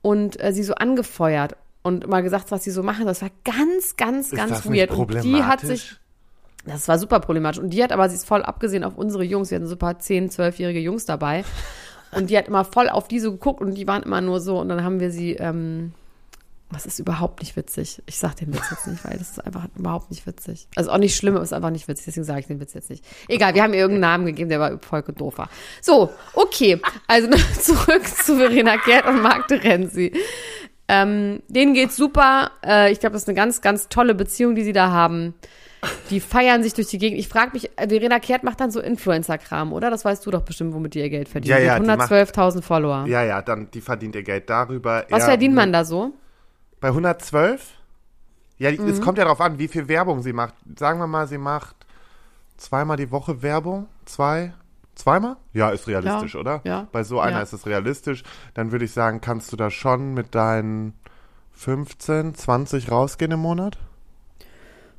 [0.00, 3.06] und äh, sie so angefeuert und mal gesagt, was sie so machen.
[3.06, 4.90] Das war ganz, ganz, Ist ganz weird.
[4.90, 5.68] Und die hat problematisch?
[5.68, 5.96] sich,
[6.64, 7.60] das war super problematisch.
[7.60, 9.78] Und die hat aber, sie ist voll abgesehen auf unsere Jungs, wir hatten so ein
[9.78, 11.44] paar 10-, 12-jährige Jungs dabei.
[12.12, 14.60] Und die hat immer voll auf die so geguckt und die waren immer nur so.
[14.60, 15.94] Und dann haben wir sie, ähm,
[16.72, 18.02] das ist überhaupt nicht witzig.
[18.06, 20.68] Ich sag den Witz jetzt nicht, weil das ist einfach überhaupt nicht witzig.
[20.76, 22.06] Also auch nicht schlimm, aber es ist einfach nicht witzig.
[22.06, 23.04] Deswegen sage ich den Witz jetzt nicht.
[23.28, 25.48] Egal, wir haben ihr irgendeinen Namen gegeben, der war voll doof war.
[25.80, 26.80] So, okay.
[27.06, 27.28] Also
[27.60, 30.12] zurück zu Verena Kehrt und Marc Terenzi.
[30.88, 32.50] Ähm, denen geht's super.
[32.64, 35.34] Äh, ich glaube, das ist eine ganz, ganz tolle Beziehung, die sie da haben.
[36.10, 37.18] Die feiern sich durch die Gegend.
[37.18, 39.90] Ich frage mich, äh, Verena Kehrt macht dann so Influencer-Kram, oder?
[39.90, 41.50] Das weißt du doch bestimmt, womit die ihr Geld verdient.
[41.50, 43.04] Ja, ja, hat die macht- 112.000 Follower.
[43.08, 45.04] Ja, ja, dann, die verdient ihr Geld darüber.
[45.10, 46.12] Was Er verdient man mit- da so?
[46.82, 47.70] Bei 112?
[48.58, 48.88] Ja, Mhm.
[48.88, 50.54] es kommt ja darauf an, wie viel Werbung sie macht.
[50.78, 51.74] Sagen wir mal, sie macht
[52.58, 53.88] zweimal die Woche Werbung.
[54.04, 54.52] Zwei?
[54.94, 55.36] Zweimal?
[55.54, 56.60] Ja, ist realistisch, Ja, oder?
[56.64, 57.42] ja, Bei so einer ja.
[57.42, 58.24] ist es realistisch.
[58.54, 60.92] Dann würde ich sagen, kannst du da schon mit deinen
[61.52, 63.78] 15, 20 rausgehen im Monat?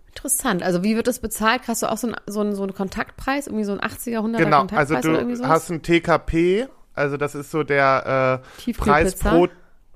[0.07, 0.63] Interessant.
[0.63, 1.63] Also wie wird das bezahlt?
[1.67, 3.47] Hast du auch so einen, so einen, so einen Kontaktpreis?
[3.47, 7.17] Irgendwie so einen 80er, 100er Genau, Kontaktpreis also oder irgendwie du hast ein TKP, also
[7.17, 9.47] das ist so der äh, Preis pro,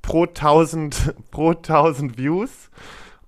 [0.08, 2.70] pro 1000 pro 1000 Views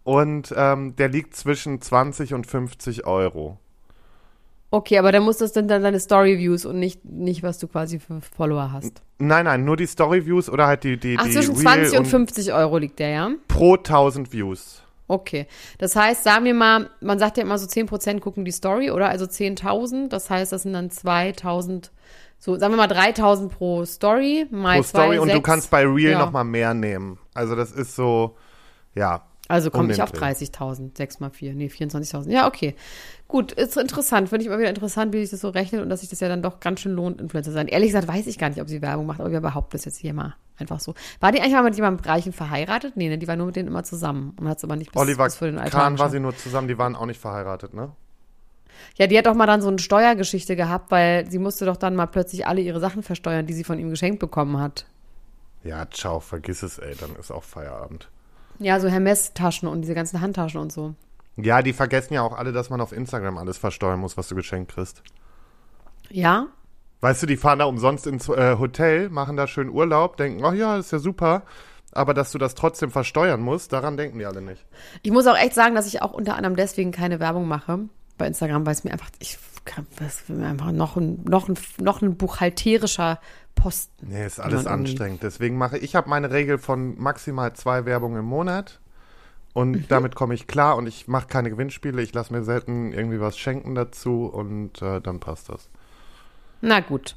[0.04, 3.60] und ähm, der liegt zwischen 20 und 50 Euro.
[4.72, 8.22] Okay, aber dann muss das dann deine Story-Views und nicht, nicht, was du quasi für
[8.22, 9.02] Follower hast.
[9.18, 12.06] Nein, nein, nur die Story-Views oder halt die, die, Ach, die zwischen Real 20 und
[12.06, 13.32] 50 Euro liegt der, ja?
[13.48, 14.84] pro 1000 Views.
[15.08, 15.48] Okay.
[15.80, 19.10] Das heißt, sagen wir mal, man sagt ja immer so 10% gucken die Story, oder?
[19.10, 20.08] Also 10.000.
[20.08, 21.90] Das heißt, das sind dann 2.000,
[22.40, 25.84] so, sagen wir mal 3.000 pro Story, mal Pro zwei, Story und du kannst bei
[25.86, 26.20] Real Ja.
[26.20, 27.20] noch mal mehr nehmen.
[27.34, 28.38] Also das ist so,
[28.96, 29.24] ja.
[29.50, 30.26] Also komme um ich auf Dreh.
[30.26, 32.30] 30.000, 6 mal 4, nee, 24.000.
[32.30, 32.76] Ja, okay.
[33.28, 34.30] Gut, ist interessant.
[34.30, 36.30] Finde ich immer wieder interessant, wie sich das so rechnet und dass sich das ja
[36.30, 37.68] dann doch ganz schön lohnt, Influencer zu sein.
[37.68, 39.98] Ehrlich gesagt weiß ich gar nicht, ob sie Werbung macht, aber wir behaupten das jetzt
[39.98, 40.94] hier mal einfach so.
[41.20, 42.96] War die eigentlich mal mit jemandem Reichen verheiratet?
[42.96, 45.02] Nee, ne, die war nur mit denen immer zusammen und hat es aber nicht bis,
[45.02, 47.74] Oliver bis für den Alter Kahn war sie nur zusammen, die waren auch nicht verheiratet,
[47.74, 47.92] ne?
[48.98, 51.96] Ja, die hat doch mal dann so eine Steuergeschichte gehabt, weil sie musste doch dann
[51.96, 54.86] mal plötzlich alle ihre Sachen versteuern, die sie von ihm geschenkt bekommen hat.
[55.64, 58.10] Ja, ciao, vergiss es, ey, dann ist auch Feierabend.
[58.60, 60.94] Ja, so Hermes-Taschen und diese ganzen Handtaschen und so.
[61.38, 64.36] Ja, die vergessen ja auch alle, dass man auf Instagram alles versteuern muss, was du
[64.36, 65.02] geschenkt kriegst.
[66.10, 66.48] Ja?
[67.02, 70.54] Weißt du, die fahren da umsonst ins äh, Hotel, machen da schön Urlaub, denken, ach
[70.54, 71.44] ja, ist ja super.
[71.92, 74.66] Aber dass du das trotzdem versteuern musst, daran denken die alle nicht.
[75.02, 77.88] Ich muss auch echt sagen, dass ich auch unter anderem deswegen keine Werbung mache
[78.20, 79.40] bei Instagram, weil es mir einfach, ich
[80.00, 83.20] es ist mir einfach noch ein, noch ein, noch ein buchhalterischer
[83.56, 84.08] Posten.
[84.10, 85.22] Nee, ist alles anstrengend.
[85.22, 88.80] Deswegen mache ich, habe meine Regel von maximal zwei Werbungen im Monat.
[89.54, 89.86] Und Mhm.
[89.90, 92.02] damit komme ich klar und ich mache keine Gewinnspiele.
[92.02, 95.70] Ich lasse mir selten irgendwie was schenken dazu und äh, dann passt das.
[96.62, 97.16] Na gut.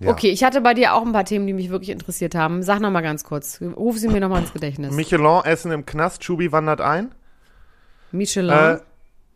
[0.00, 0.10] Ja.
[0.10, 2.62] Okay, ich hatte bei dir auch ein paar Themen, die mich wirklich interessiert haben.
[2.62, 3.60] Sag noch mal ganz kurz.
[3.60, 4.94] Ruf sie mir noch mal ins Gedächtnis.
[4.94, 7.12] Michelin essen im Knast, Schubi wandert ein.
[8.12, 8.50] Michelin.
[8.50, 8.78] Äh,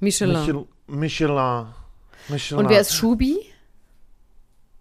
[0.01, 0.41] Michelin.
[0.41, 1.67] Michel, Michelin.
[2.29, 2.65] Michelin.
[2.65, 3.39] Und wer ist Schubi?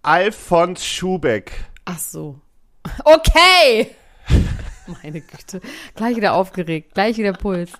[0.03, 1.51] Alfons Schubeck.
[1.85, 2.39] Ach so.
[3.05, 3.95] Okay.
[5.03, 5.61] Meine Güte.
[5.95, 6.95] Gleich wieder aufgeregt.
[6.95, 7.71] Gleich wieder Puls.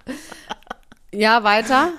[1.12, 1.90] Ja, weiter.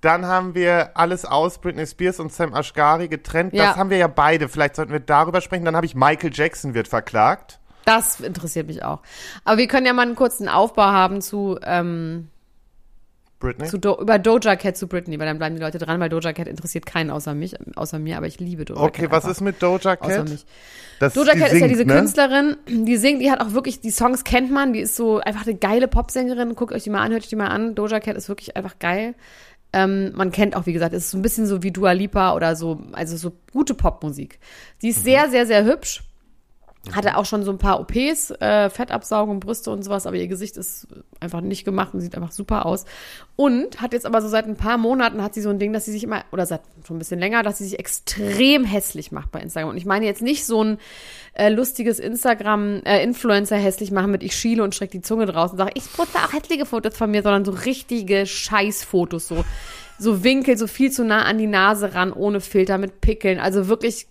[0.00, 3.52] Dann haben wir alles aus, Britney Spears und Sam Ashgari getrennt.
[3.52, 3.66] Ja.
[3.66, 4.48] Das haben wir ja beide.
[4.48, 5.64] Vielleicht sollten wir darüber sprechen.
[5.64, 7.58] Dann habe ich Michael Jackson wird verklagt.
[7.84, 9.00] Das interessiert mich auch.
[9.44, 12.28] Aber wir können ja mal einen kurzen Aufbau haben zu, ähm,
[13.38, 13.68] Britney?
[13.68, 16.32] zu Do über Doja Cat zu Britney, weil dann bleiben die Leute dran, weil Doja
[16.32, 18.88] Cat interessiert keinen außer mich, außer mir, aber ich liebe Doja Cat.
[18.88, 20.28] okay, was ist mit Doja Außer Cat?
[20.28, 20.44] mich.
[20.98, 21.94] Das, Doja Cat ist ja singt, diese ne?
[21.94, 25.46] Künstlerin, die singt, die hat auch wirklich, die Songs kennt man, die ist so einfach
[25.46, 26.54] eine geile Popsängerin.
[26.56, 27.74] Guckt euch die mal an, hört euch die mal an.
[27.74, 29.14] Doja Cat ist wirklich einfach geil.
[29.72, 32.34] Ähm, man kennt auch, wie gesagt, es ist so ein bisschen so wie Dua Lipa
[32.34, 34.38] oder so, also so gute Popmusik.
[34.80, 36.02] Die ist sehr, sehr, sehr hübsch.
[36.92, 40.56] Hatte auch schon so ein paar OPs, äh, Fettabsaugung, Brüste und sowas, aber ihr Gesicht
[40.56, 40.86] ist
[41.20, 42.86] einfach nicht gemacht und sieht einfach super aus.
[43.36, 45.84] Und hat jetzt aber so seit ein paar Monaten hat sie so ein Ding, dass
[45.84, 49.32] sie sich immer, oder seit schon ein bisschen länger, dass sie sich extrem hässlich macht
[49.32, 49.70] bei Instagram.
[49.70, 50.78] Und ich meine jetzt nicht so ein
[51.34, 55.72] äh, lustiges Instagram-Influencer hässlich machen mit ich schiele und strecke die Zunge draus und sage,
[55.74, 59.44] ich poste auch hässliche Fotos von mir, sondern so richtige Scheißfotos, so,
[59.98, 63.68] so Winkel, so viel zu nah an die Nase ran, ohne Filter, mit Pickeln, also
[63.68, 64.06] wirklich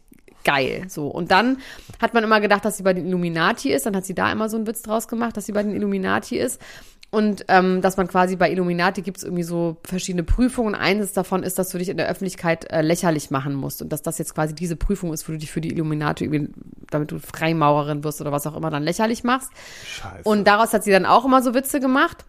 [0.47, 0.85] geil.
[0.87, 1.07] So.
[1.07, 1.57] Und dann
[2.01, 3.85] hat man immer gedacht, dass sie bei den Illuminati ist.
[3.85, 6.37] Dann hat sie da immer so einen Witz draus gemacht, dass sie bei den Illuminati
[6.37, 6.61] ist.
[7.09, 10.75] Und ähm, dass man quasi bei Illuminati gibt es irgendwie so verschiedene Prüfungen.
[10.75, 13.81] Eines davon ist, dass du dich in der Öffentlichkeit äh, lächerlich machen musst.
[13.81, 16.49] Und dass das jetzt quasi diese Prüfung ist, wo du dich für die Illuminati,
[16.89, 19.51] damit du Freimaurerin wirst oder was auch immer, dann lächerlich machst.
[19.85, 20.23] Scheiße.
[20.23, 22.25] Und daraus hat sie dann auch immer so Witze gemacht.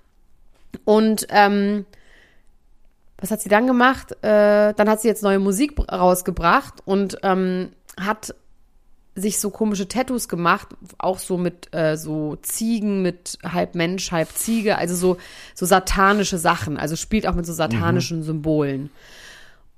[0.85, 1.87] Und ähm,
[3.21, 4.13] was hat sie dann gemacht?
[4.23, 8.35] Äh, dann hat sie jetzt neue Musik br- rausgebracht und ähm, hat
[9.15, 14.31] sich so komische Tattoos gemacht, auch so mit äh, so Ziegen, mit halb Mensch, halb
[14.33, 15.17] Ziege, also so,
[15.55, 18.91] so satanische Sachen, also spielt auch mit so satanischen Symbolen.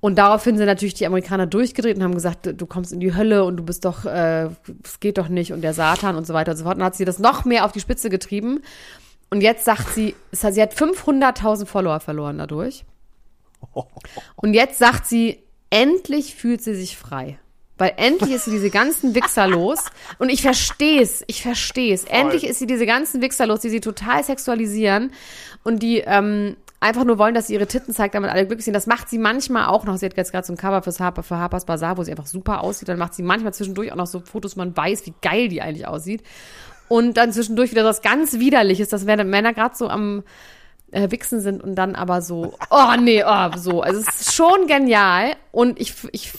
[0.01, 3.45] Und daraufhin sind natürlich die Amerikaner durchgedreht und haben gesagt, du- kommst in die Hölle
[3.45, 4.49] und du bist doch, äh,
[4.85, 6.77] es geht doch nicht und der Satan und so weiter und so fort.
[6.79, 8.61] Und hat sie das noch mehr auf die Spitze getrieben.
[9.31, 12.85] Und jetzt sagt sie, sie hat 500.000 Follower verloren dadurch.
[14.37, 17.39] Und jetzt sagt sie, endlich fühlt sie sich frei.
[17.81, 19.79] Weil endlich ist sie diese ganzen Wichser los.
[20.19, 22.05] Und ich verstehe es, ich verstehe es.
[22.05, 25.13] Endlich ist sie diese ganzen Wichser los, die sie total sexualisieren
[25.65, 28.75] und die ähm, einfach nur wollen, dass sie ihre Titten zeigt, damit alle glücklich sind.
[28.75, 29.97] Das macht sie manchmal auch noch.
[29.97, 32.27] Sie hat jetzt gerade so ein Cover fürs Harper, für Harper's Bazaar, wo sie einfach
[32.27, 32.89] super aussieht.
[32.89, 35.87] Dann macht sie manchmal zwischendurch auch noch so Fotos, man weiß, wie geil die eigentlich
[35.87, 36.23] aussieht.
[36.89, 40.23] Und dann zwischendurch wieder was ganz Widerliches, dass wenn Männer gerade so am
[40.91, 43.81] äh, Wichsen sind und dann aber so, oh nee, oh, so.
[43.83, 46.33] Also es ist schon genial und ich, ich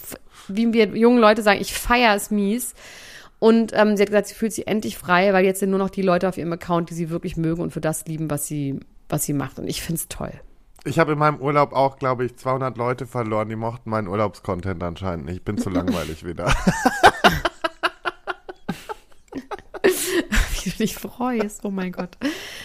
[0.56, 2.74] wie wir jungen Leute sagen, ich feiere es mies.
[3.40, 5.90] Und ähm, sie hat gesagt, sie fühlt sich endlich frei, weil jetzt sind nur noch
[5.90, 8.80] die Leute auf ihrem Account, die sie wirklich mögen und für das lieben, was sie,
[9.10, 9.58] was sie macht.
[9.58, 10.32] Und ich find's toll.
[10.84, 14.84] Ich habe in meinem Urlaub auch, glaube ich, 200 Leute verloren, die mochten meinen Urlaubscontent
[14.84, 15.38] anscheinend nicht.
[15.38, 16.54] Ich bin zu langweilig wieder.
[20.66, 21.62] Wie du dich freust.
[21.64, 22.18] Oh mein Gott.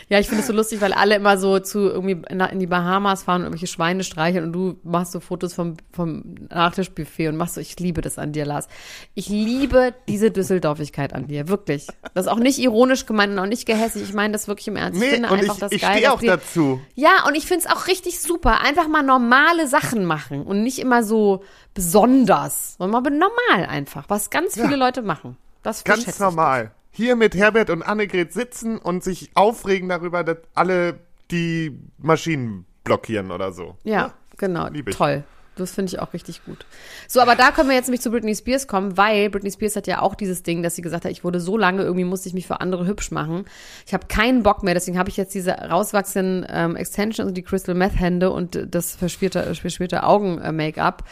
[0.09, 3.23] Ja, ich finde es so lustig, weil alle immer so zu irgendwie in die Bahamas
[3.25, 7.55] fahren und irgendwelche Schweine streicheln und du machst so Fotos vom, vom Nachtischbuffet und machst
[7.55, 8.69] so, ich liebe das an dir, Lars.
[9.15, 11.87] Ich liebe diese Düsseldorfigkeit an dir, wirklich.
[12.15, 14.03] Das ist auch nicht ironisch gemeint und auch nicht gehässig.
[14.03, 14.99] Ich meine das wirklich im Ernst.
[15.01, 15.91] Nee, ich finde und einfach ich, das ich geil.
[15.93, 16.81] stehe dass auch die- dazu.
[16.95, 18.61] Ja, und ich finde es auch richtig super.
[18.61, 21.43] Einfach mal normale Sachen machen und nicht immer so
[21.75, 24.77] besonders, sondern mal normal einfach, was ganz viele Ja.
[24.77, 25.37] Leute machen.
[25.63, 26.69] Das Ganz schätze ich.
[26.97, 30.99] Hier mit Herbert und Annegret sitzen und sich aufregen darüber, dass alle
[31.31, 33.77] die Maschinen blockieren oder so.
[33.85, 34.69] Ja, genau.
[34.69, 34.97] lieb ich.
[34.97, 35.23] Toll.
[35.57, 36.65] Das finde ich auch richtig gut.
[37.07, 39.87] So, aber da können wir jetzt nämlich zu Britney Spears kommen, weil Britney Spears hat
[39.87, 42.35] ja auch dieses Ding, dass sie gesagt hat, ich wurde so lange, irgendwie musste ich
[42.35, 43.45] mich für andere hübsch machen.
[43.87, 47.43] Ich habe keinen Bock mehr, deswegen habe ich jetzt diese rauswachsenden ähm, Extensions und die
[47.43, 51.05] Crystal Meth Hände und das verschmierte, verschmierte Augen-Make-up.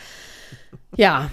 [0.97, 1.31] Ja,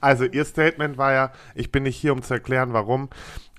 [0.00, 3.08] Also ihr Statement war ja, ich bin nicht hier, um zu erklären, warum,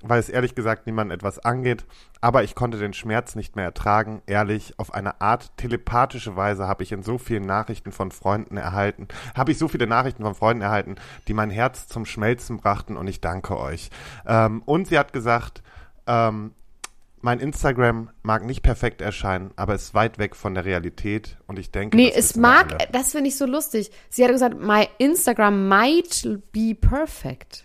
[0.02, 1.84] weil es ehrlich gesagt niemandem etwas angeht,
[2.20, 4.22] aber ich konnte den Schmerz nicht mehr ertragen.
[4.26, 9.08] Ehrlich, auf eine Art telepathische Weise habe ich in so vielen Nachrichten von Freunden erhalten,
[9.34, 10.96] habe ich so viele Nachrichten von Freunden erhalten,
[11.28, 13.90] die mein Herz zum Schmelzen brachten und ich danke euch.
[14.26, 15.62] Ähm, und sie hat gesagt,
[16.06, 16.52] ähm,
[17.22, 21.70] mein Instagram mag nicht perfekt erscheinen, aber ist weit weg von der Realität und ich
[21.70, 22.88] denke, Nee, es mag, alle.
[22.92, 23.90] das finde ich so lustig.
[24.10, 27.64] Sie hat gesagt, my Instagram might be perfect.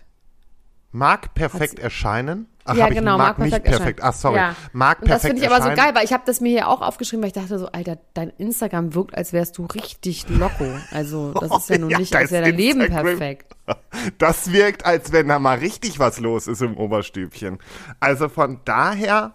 [0.92, 2.46] Mag perfekt erscheinen?
[2.68, 3.98] Ach, ja, hab ich, genau, mag, mag perfekt perfekt.
[4.00, 4.14] erscheinen.
[4.14, 4.36] Ach, sorry.
[4.36, 4.54] Ja.
[4.72, 5.86] Mag Und perfekt das finde ich aber so erscheinen.
[5.86, 8.30] geil, weil ich habe das mir hier auch aufgeschrieben, weil ich dachte so, Alter, dein
[8.38, 10.64] Instagram wirkt, als wärst du richtig loco.
[10.90, 13.54] Also, das ist ja nun Ja, nicht, als wäre dein Leben perfekt.
[14.16, 17.58] Das wirkt, als wenn da mal richtig was los ist im Oberstübchen.
[18.00, 19.34] Also von daher,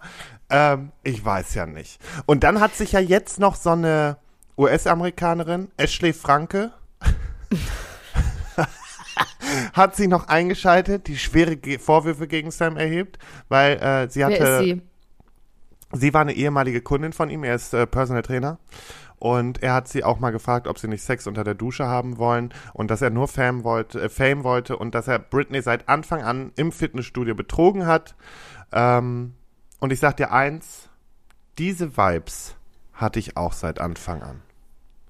[0.50, 2.00] ähm, ich weiß ja nicht.
[2.26, 4.16] Und dann hat sich ja jetzt noch so eine
[4.58, 6.72] US-Amerikanerin, Ashley Franke,
[9.74, 14.38] hat sie noch eingeschaltet, die schwere Ge Vorwürfe gegen Sam erhebt, weil äh, sie hatte
[14.40, 14.82] Wer ist sie?
[15.92, 18.58] Sie war eine ehemalige Kundin von ihm, er ist äh, Personal Trainer.
[19.18, 22.18] Und er hat sie auch mal gefragt, ob sie nicht Sex unter der Dusche haben
[22.18, 25.88] wollen und dass er nur Fame wollte, äh, Fame wollte und dass er Britney seit
[25.88, 28.14] Anfang an im Fitnessstudio betrogen hat.
[28.72, 29.34] Ähm,
[29.80, 30.88] und ich sag dir eins,
[31.58, 32.56] diese Vibes
[32.92, 34.42] hatte ich auch seit Anfang an.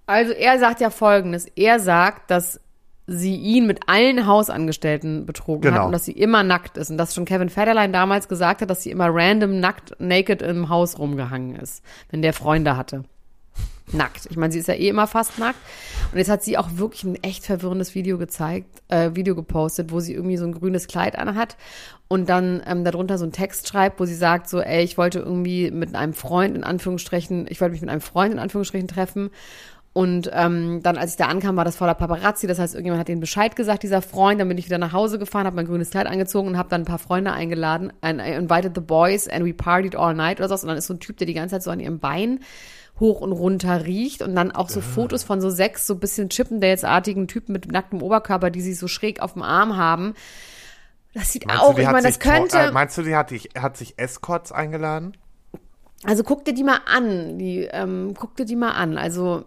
[0.07, 1.47] Also, er sagt ja folgendes.
[1.57, 2.61] Er sagt, dass
[3.07, 5.77] sie ihn mit allen Hausangestellten betrogen Genau.
[5.77, 6.91] hat und dass sie immer nackt ist.
[6.91, 10.69] Und dass schon Kevin Federline damals gesagt hat, dass sie immer random nackt, naked im
[10.69, 13.05] Haus rumgehangen ist, wenn der Freunde hatte.
[13.93, 14.27] Nackt.
[14.31, 15.59] Ich meine, sie ist ja eh immer fast nackt.
[16.11, 20.01] Und jetzt hat sie auch wirklich ein echt verwirrendes Video gezeigt, äh, Video gepostet, wo
[20.01, 21.59] sie irgendwie so ein grünes Kleid anhat
[22.09, 25.19] und dann ähm, darunter so einen Text schreibt, wo sie sagt so, ey, ich wollte
[25.19, 29.29] irgendwie mit einem Freund in Anführungsstrichen, ich wollte mich mit einem Freund in Anführungsstrichen treffen.
[29.95, 32.49] Und ähm, dann, als ich da ankam, war das voller Paparazzi.
[32.49, 34.41] Das heißt, irgendjemand hat ihnen Bescheid gesagt, dieser Freund.
[34.41, 36.83] Dann bin ich wieder nach Hause gefahren, habe mein grünes Kleid angezogen und habe dann
[36.83, 37.93] ein paar Freunde eingeladen.
[38.01, 40.55] And I invited the boys and we partied all night oder so.
[40.63, 42.41] Und dann ist so ein Typ, der die ganze Zeit so an ihrem Bein
[42.99, 47.27] hoch und runter riecht und dann auch so Fotos von so sechs so bisschen Chippendales-artigen
[47.29, 50.15] Typen mit nacktem Oberkörper, die sie so schräg auf dem Arm haben.
[51.13, 53.77] Das sieht Meinst auch, ich meine, das könnte, Äh, meinst du, die hat, dich, hat
[53.77, 55.17] sich Escorts eingeladen?
[56.05, 59.45] also guck dir die mal an, die, ähm, guck dir die mal an, also,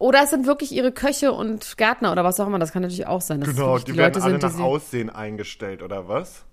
[0.00, 3.06] oder es sind wirklich ihre Köche und Gärtner oder was auch immer, das kann natürlich
[3.06, 3.40] auch sein.
[3.42, 6.44] Genau, die, die werden Leute alle sind, nach Aussehen eingestellt, oder was?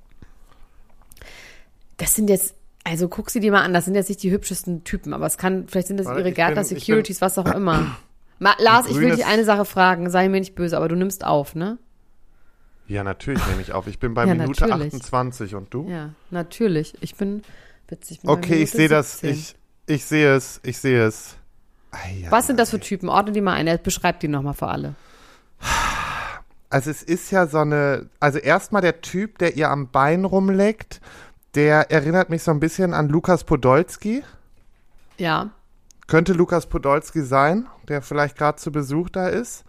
[1.98, 4.84] das sind jetzt, also guck sie dir mal an, das sind jetzt nicht die hübschesten
[4.84, 7.98] Typen, aber es kann, vielleicht sind das Warte, ihre Gärtner, bin- Securities, was auch immer.
[8.40, 11.26] Ma, Lars, ich will dich eine Sache fragen, sei mir nicht böse, aber du nimmst
[11.26, 11.80] auf, ne?
[12.88, 13.88] Ja, natürlich nehme ich auf.
[13.88, 14.94] Ich bin bei Ja, Minute natürlich.
[14.94, 15.90] 28 und du?
[15.90, 16.94] Ja, natürlich.
[17.02, 17.42] Ich bin
[17.88, 18.22] witzig.
[18.22, 19.20] bin Okay, ich sehe das.
[19.22, 19.30] 17.
[19.32, 19.56] Ich,
[19.88, 20.60] ich sehe es.
[20.64, 21.37] Ich sehe es.
[22.04, 22.80] Ei, Was sind das für.
[22.80, 23.10] Typen?
[23.10, 23.68] Ordne die mal ein.
[23.68, 24.96] Er beschreibt die nochmal für alle.
[26.70, 28.10] Also es ist ja so eine.
[28.20, 31.02] Also erstmal der Typ, der ihr am Bein rumleckt,
[31.56, 34.24] der erinnert mich so ein bisschen an Lukas Podolski.
[35.18, 35.50] Ja.
[36.08, 39.66] Könnte Lukas Podolski sein, der vielleicht gerade zu Besuch da ist.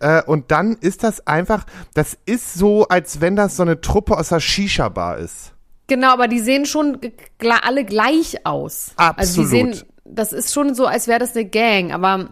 [0.00, 4.16] Äh, und dann ist das einfach, das ist so, als wenn das so eine Truppe
[4.16, 5.52] aus der Shisha-Bar ist.
[5.88, 6.98] Genau, aber die sehen schon
[7.62, 8.92] alle gleich aus.
[8.96, 9.50] Also die Absolut.
[9.50, 12.30] sehen, das ist schon so, als wäre das eine Gang, aber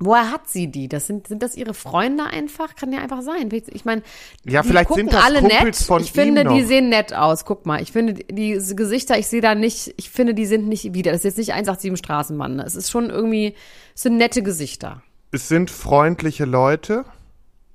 [0.00, 0.88] woher hat sie die?
[0.88, 2.76] Das sind, sind das ihre Freunde einfach?
[2.76, 3.48] Kann ja einfach sein.
[3.52, 4.02] Ich meine,
[4.44, 5.86] Ja, die vielleicht gucken sind das alle Kumpels nett.
[5.86, 6.66] von ich finde, die noch.
[6.68, 7.44] sehen nett aus.
[7.44, 10.94] Guck mal, ich finde diese Gesichter, ich sehe da nicht, ich finde, die sind nicht
[10.94, 11.10] wieder.
[11.12, 12.60] Das ist jetzt nicht 187 Straßenmann.
[12.60, 13.54] Es ist schon irgendwie,
[13.94, 15.02] es sind nette Gesichter.
[15.32, 17.04] Es sind freundliche Leute,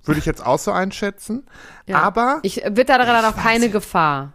[0.05, 1.45] würde ich jetzt auch so einschätzen.
[1.87, 1.99] Ja.
[1.99, 3.69] Aber Ich witter daran auch weiß keine.
[3.69, 4.33] Gefahr.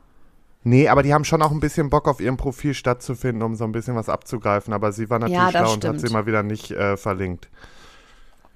[0.64, 3.64] Nee, aber die haben schon auch ein bisschen Bock auf ihrem Profil stattzufinden, um so
[3.64, 4.72] ein bisschen was abzugreifen.
[4.72, 7.48] Aber sie war natürlich Ja, schlau und hat sie mal wieder nicht äh, verlinkt.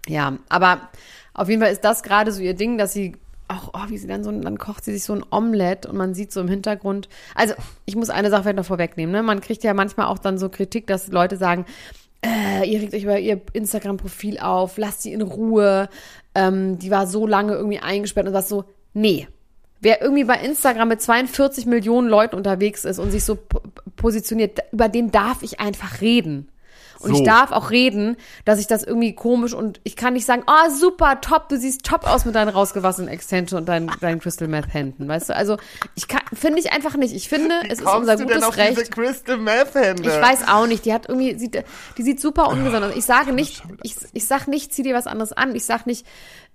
[0.09, 0.89] Ja, aber
[1.33, 3.17] auf jeden Fall ist das gerade so ihr Ding, dass sie
[3.49, 5.97] auch, oh, oh, wie sie dann so, dann kocht sie sich so ein Omelett und
[5.97, 7.09] man sieht so im Hintergrund.
[7.35, 9.23] Also, ich muss eine Sache vielleicht noch vorwegnehmen, ne?
[9.23, 11.67] Man kriegt ja manchmal auch dann so Kritik, dass Leute sagen,
[12.25, 15.89] äh, ihr regt euch über ihr Instagram-Profil auf, lasst sie in Ruhe,
[16.35, 19.29] ähm, die war so lange irgendwie eingesperrt und was so, nee.
[19.83, 23.37] Wer irgendwie bei Instagram mit 42 Millionen Leuten unterwegs ist und sich so
[23.97, 26.49] positioniert, über den darf ich einfach reden.
[27.01, 27.21] Und So.
[27.21, 30.71] ich darf auch reden, dass ich das irgendwie komisch und ich kann nicht sagen, oh
[30.71, 34.73] super, top, du siehst top aus mit deinen rausgewaschenen Extension und deinen, deinen Crystal Meth
[34.73, 35.35] Händen, weißt du?
[35.35, 35.57] Also
[35.97, 37.13] ich kann, finde ich einfach nicht.
[37.13, 38.93] Ich finde, es ist unser gutes Recht.
[38.93, 40.03] Crystal Meth Hände?
[40.09, 41.65] Ich weiß auch nicht, die hat irgendwie, sieht,
[41.99, 42.95] die sieht super ungesund aus.
[42.95, 45.57] Ich sage nicht, ich, ich sag nicht, zieh dir was anderes an.
[45.57, 46.07] Ich sag nicht,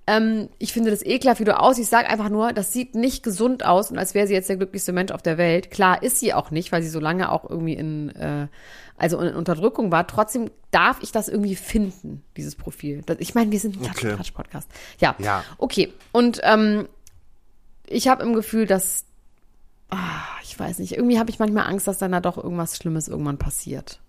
[0.07, 1.87] ähm, ich finde das ekelhaft, wie du aussiehst.
[1.87, 4.55] Ich sage einfach nur, das sieht nicht gesund aus und als wäre sie jetzt der
[4.55, 5.69] glücklichste Mensch auf der Welt.
[5.69, 8.47] Klar ist sie auch nicht, weil sie so lange auch irgendwie in, äh,
[8.97, 10.07] also in Unterdrückung war.
[10.07, 13.03] Trotzdem darf ich das irgendwie finden, dieses Profil.
[13.05, 14.13] Das, ich meine, wir sind ein Okay.
[14.13, 14.69] Klatsch-Podcast.
[14.99, 15.15] Ja.
[15.19, 15.43] Ja.
[15.57, 15.93] Okay.
[16.13, 16.87] Und ähm,
[17.85, 19.03] ich habe im Gefühl, dass,
[19.89, 23.09] ah, ich weiß nicht, irgendwie habe ich manchmal Angst, dass dann da doch irgendwas Schlimmes
[23.09, 23.99] irgendwann passiert.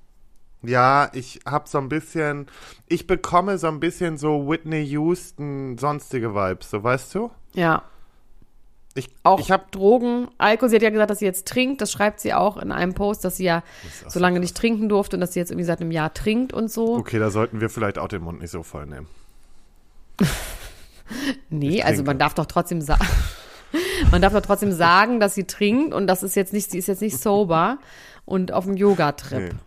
[0.62, 2.46] Ja, ich hab so ein bisschen,
[2.86, 7.30] ich bekomme so ein bisschen so Whitney Houston sonstige Vibes, so weißt du?
[7.52, 7.82] Ja.
[8.94, 10.70] Ich, Auch ich hab, Drogen, Alkohol.
[10.70, 11.80] Sie hat ja gesagt, dass sie jetzt trinkt.
[11.80, 13.62] Das schreibt sie auch in einem Post, dass sie ja
[14.08, 16.68] so lange nicht trinken durfte und dass sie jetzt irgendwie seit einem Jahr trinkt und
[16.70, 16.96] so.
[16.96, 19.06] okay, da sollten wir vielleicht auch den Mund nicht so voll nehmen.
[21.50, 23.06] nee, also man darf doch trotzdem sagen.
[24.10, 26.88] man darf doch trotzdem sagen, dass sie trinkt und das ist jetzt nicht, sie ist
[26.88, 27.78] jetzt nicht sober
[28.24, 29.52] und auf dem Yoga-Trip.
[29.52, 29.58] Nee.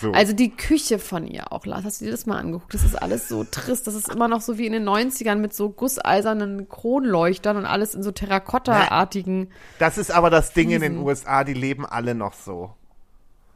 [0.00, 0.12] So.
[0.12, 2.72] Also die Küche von ihr auch, Lars, hast du dir das mal angeguckt?
[2.74, 3.86] Das ist alles so trist.
[3.86, 7.94] Das ist immer noch so wie in den 90ern mit so gusseisernen Kronleuchtern und alles
[7.94, 9.50] in so Terrakotta-artigen.
[9.78, 11.06] das ist aber das Ding in den Riesen.
[11.06, 12.74] USA, die leben alle noch so.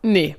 [0.03, 0.37] Nee.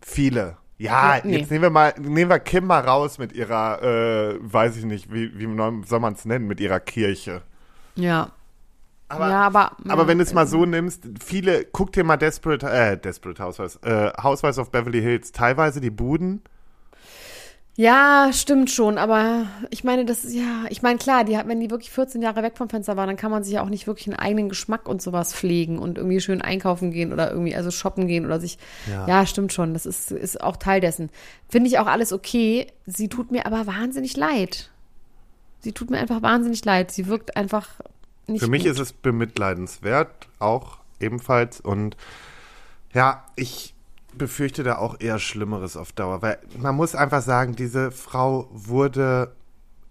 [0.00, 0.56] Viele.
[0.78, 1.38] Ja, Ja, nee.
[1.38, 5.12] jetzt nehmen wir mal, nehmen wir Kim mal raus mit ihrer, äh, weiß ich nicht,
[5.12, 5.46] wie, wie
[5.86, 7.42] soll man es nennen, mit ihrer Kirche.
[7.94, 8.32] Ja.
[9.12, 9.76] Aber, ja, aber.
[9.88, 13.76] aber wenn du es mal so nimmst, viele, guck dir mal Desperate, äh, Desperate Housewives,
[13.82, 16.42] äh, Housewives of Beverly Hills, teilweise die Buden.
[17.74, 21.58] Ja, stimmt schon, aber ich meine, das ist ja, ich meine, klar, die hat, wenn
[21.58, 23.86] die wirklich 14 Jahre weg vom Fenster waren, dann kann man sich ja auch nicht
[23.86, 27.70] wirklich einen eigenen Geschmack und sowas pflegen und irgendwie schön einkaufen gehen oder irgendwie, also
[27.70, 28.58] shoppen gehen oder sich,
[28.90, 29.06] Ja.
[29.08, 31.08] ja, stimmt schon, das ist, ist auch Teil dessen.
[31.48, 32.66] Finde ich auch alles okay.
[32.84, 34.70] Sie tut mir aber wahnsinnig leid.
[35.60, 36.90] Sie tut mir einfach wahnsinnig leid.
[36.90, 37.68] Sie wirkt einfach
[38.26, 38.72] nicht Für mich gut.
[38.72, 41.60] ist es bemitleidenswert, auch ebenfalls.
[41.60, 41.96] Und
[42.94, 43.74] ja, ich
[44.16, 46.22] befürchte da auch eher Schlimmeres auf Dauer.
[46.22, 49.32] Weil man muss einfach sagen, diese Frau wurde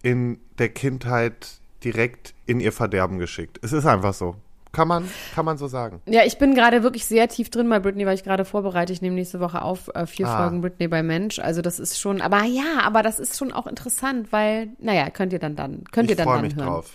[0.04, 3.60] in der Kindheit direkt in ihr Verderben geschickt.
[3.64, 4.36] Es ist einfach so.
[4.74, 6.02] Kann man, kann man so sagen.
[6.06, 8.94] Ja, ich bin gerade wirklich sehr tief drin bei Britney, weil ich gerade vorbereite.
[8.94, 10.38] Ich nehme nächste Woche auf äh, vier Ah.
[10.38, 11.40] Folgen Britney bei Mensch.
[11.40, 15.34] Also das ist schon, aber ja, aber das ist schon auch interessant, weil, naja, könnt
[15.34, 16.68] ihr dann dann, könnt ihr Ich dann freue dann mich hören.
[16.68, 16.90] drauf.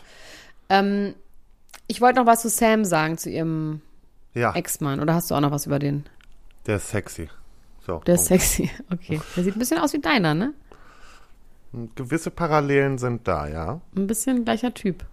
[0.71, 1.15] Ähm,
[1.87, 3.81] ich wollte noch was zu Sam sagen, zu ihrem
[4.35, 5.01] Ja, Ex-Mann.
[5.01, 6.05] Oder hast du auch noch was über den?
[6.67, 7.29] der ist sexy.
[7.87, 8.43] So, Der ist Punkt.
[8.43, 8.71] sexy.
[8.93, 9.21] Okay.
[9.37, 10.53] Der sieht ein bisschen aus wie deiner, ne?
[11.95, 13.81] Gewisse Parallelen sind da, ja.
[13.97, 15.05] Ein bisschen gleicher Typ.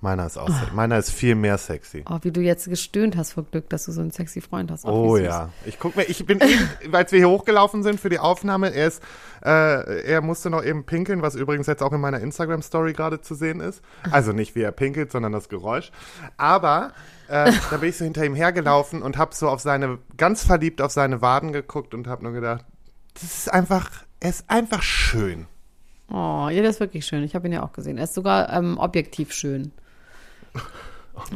[0.00, 2.04] Meiner ist auch, se- meiner ist viel mehr sexy.
[2.08, 4.84] Oh, wie du jetzt gestöhnt hast vor Glück, dass du so einen sexy Freund hast.
[4.84, 5.48] Ach, Oh ja.
[5.66, 8.86] Ich guck mir, ich bin eben, als wir hier hochgelaufen sind für die Aufnahme, er
[8.86, 9.02] ist,
[9.44, 13.34] äh, er musste noch eben pinkeln, was übrigens jetzt auch in meiner Instagram-Story gerade zu
[13.34, 13.82] sehen ist.
[14.12, 15.90] Also nicht wie er pinkelt, sondern das Geräusch.
[16.36, 16.92] Aber
[17.26, 20.80] äh, da bin ich so hinter ihm hergelaufen und hab so auf seine, ganz verliebt
[20.80, 22.64] auf seine Waden geguckt und hab nur gedacht,
[23.14, 25.46] das ist einfach, er ist einfach schön.
[26.08, 27.24] Oh, ja, der ist wirklich schön.
[27.24, 27.98] Ich habe ihn ja auch gesehen.
[27.98, 29.72] Er ist sogar ähm, objektiv schön.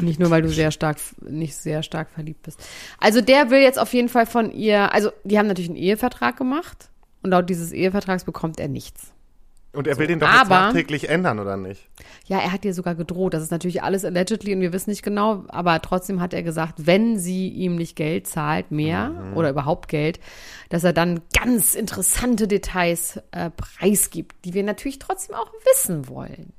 [0.01, 2.61] Nicht nur, weil du sehr stark, nicht sehr stark verliebt bist.
[2.98, 6.37] Also der will jetzt auf jeden Fall von ihr, also die haben natürlich einen Ehevertrag
[6.37, 6.90] gemacht
[7.22, 9.12] und laut dieses Ehevertrags bekommt er nichts.
[9.75, 11.88] Und er will den doch jetzt aber- nachträglich ändern, oder nicht?
[12.27, 13.33] Ja, er hat ihr sogar gedroht.
[13.33, 16.87] Das ist natürlich alles allegedly und wir wissen nicht genau, aber trotzdem hat er gesagt,
[16.87, 20.20] wenn sie ihm nicht Geld zahlt, mehr oder überhaupt Geld,
[20.68, 26.53] dass er dann ganz interessante Details äh, preisgibt, die wir natürlich trotzdem auch wissen wollen.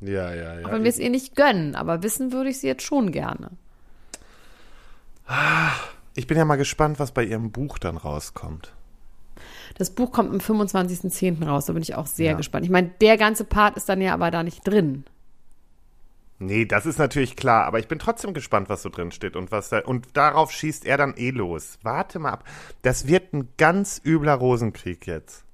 [0.00, 0.66] Ja, ja, ja.
[0.66, 3.50] Auch wenn wir es ihr nicht gönnen, aber wissen würde ich sie jetzt schon gerne.
[6.14, 8.72] Ich bin ja mal gespannt, was bei ihrem Buch dann rauskommt.
[9.76, 11.44] Das Buch kommt am 25.10.
[11.46, 12.36] raus, da bin ich auch sehr Ja.
[12.36, 12.64] gespannt.
[12.64, 15.04] Ich meine, der ganze Part ist dann ja aber da nicht drin.
[16.38, 19.50] Nee, das ist natürlich klar, aber ich bin trotzdem gespannt, was so drin steht und
[19.50, 21.78] was da, und darauf schießt er dann eh los.
[21.82, 22.44] Warte mal ab.
[22.82, 25.44] Das wird ein ganz übler Rosenkrieg jetzt.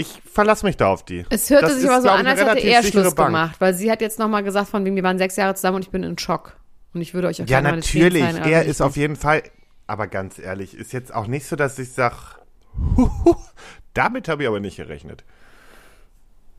[0.00, 1.26] Ich verlasse mich da auf die.
[1.28, 3.28] Es hörte Das sich ist, aber so an, als hätte er Schluss Bank.
[3.28, 5.84] gemacht, weil sie hat jetzt nochmal gesagt, von wegen, wir waren sechs Jahre zusammen und
[5.84, 6.56] ich bin in Schock.
[6.94, 8.22] Und ich würde euch auch Ja, natürlich.
[8.22, 9.42] Zeilen Er ist auf jeden Fall,
[9.86, 12.38] aber ganz ehrlich, ist jetzt auch nicht so, dass ich sag,
[13.94, 15.22] damit habe ich aber nicht gerechnet.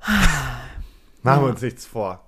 [1.24, 2.24] Machen wir uns nichts vor.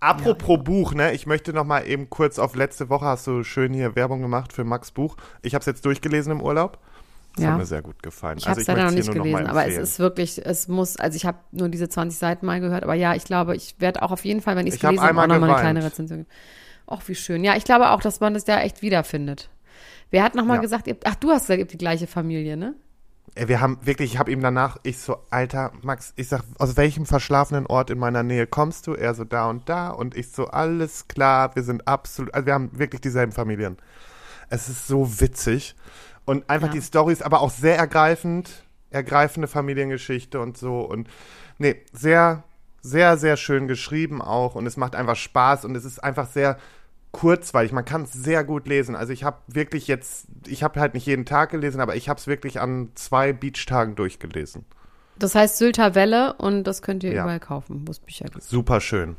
[0.00, 1.12] Apropos Buch, ne?
[1.12, 4.52] Ich möchte noch mal eben kurz auf letzte Woche hast du schön hier Werbung gemacht
[4.52, 5.16] für Max Buch.
[5.40, 6.78] Ich habe es jetzt durchgelesen im Urlaub.
[7.34, 7.50] Das Ja.
[7.52, 8.38] hat mir sehr gut gefallen.
[8.38, 11.16] Ich habe es leider noch nicht gelesen, mal aber es ist wirklich, es muss, also
[11.16, 14.10] ich habe nur diese 20 Seiten mal gehört, aber ja, ich glaube, ich werde auch
[14.12, 16.30] auf jeden Fall, wenn ich es gelesen habe, auch nochmal eine kleine Rezension geben.
[16.86, 17.42] Ach, wie schön.
[17.42, 19.48] Ja, ich glaube auch, dass man das da echt wiederfindet.
[20.10, 20.60] Wer hat nochmal Ja.
[20.62, 22.74] gesagt, ihr, ach, du hast gesagt, ihr habt die gleiche Familie, ne?
[23.34, 26.76] Ey, wir haben wirklich, ich habe ihm danach, ich so, Alter, Max, ich sag, aus
[26.76, 28.92] welchem verschlafenen Ort in meiner Nähe kommst du?
[28.92, 29.88] Er so, da und da.
[29.88, 33.78] Und ich so, alles klar, wir sind absolut, also wir haben wirklich dieselben Familien.
[34.50, 35.74] Es ist so witzig.
[36.24, 36.74] Und einfach Ja.
[36.74, 38.50] die Story ist aber auch sehr ergreifend,
[38.90, 40.80] ergreifende Familiengeschichte und so.
[40.80, 41.08] Und
[41.58, 42.44] nee, sehr,
[42.80, 44.54] sehr, sehr schön geschrieben auch.
[44.54, 46.58] Und es macht einfach Spaß und es ist einfach sehr
[47.10, 47.72] kurzweilig.
[47.72, 48.96] Man kann es sehr gut lesen.
[48.96, 52.18] Also ich habe wirklich jetzt, ich habe halt nicht jeden Tag gelesen, aber ich habe
[52.18, 54.64] es wirklich an zwei Beachtagen durchgelesen.
[55.18, 57.22] Das heißt Sylter Welle und das könnt ihr Ja.
[57.24, 58.42] überall kaufen, wo es Bücher gibt.
[58.42, 59.16] Super schön.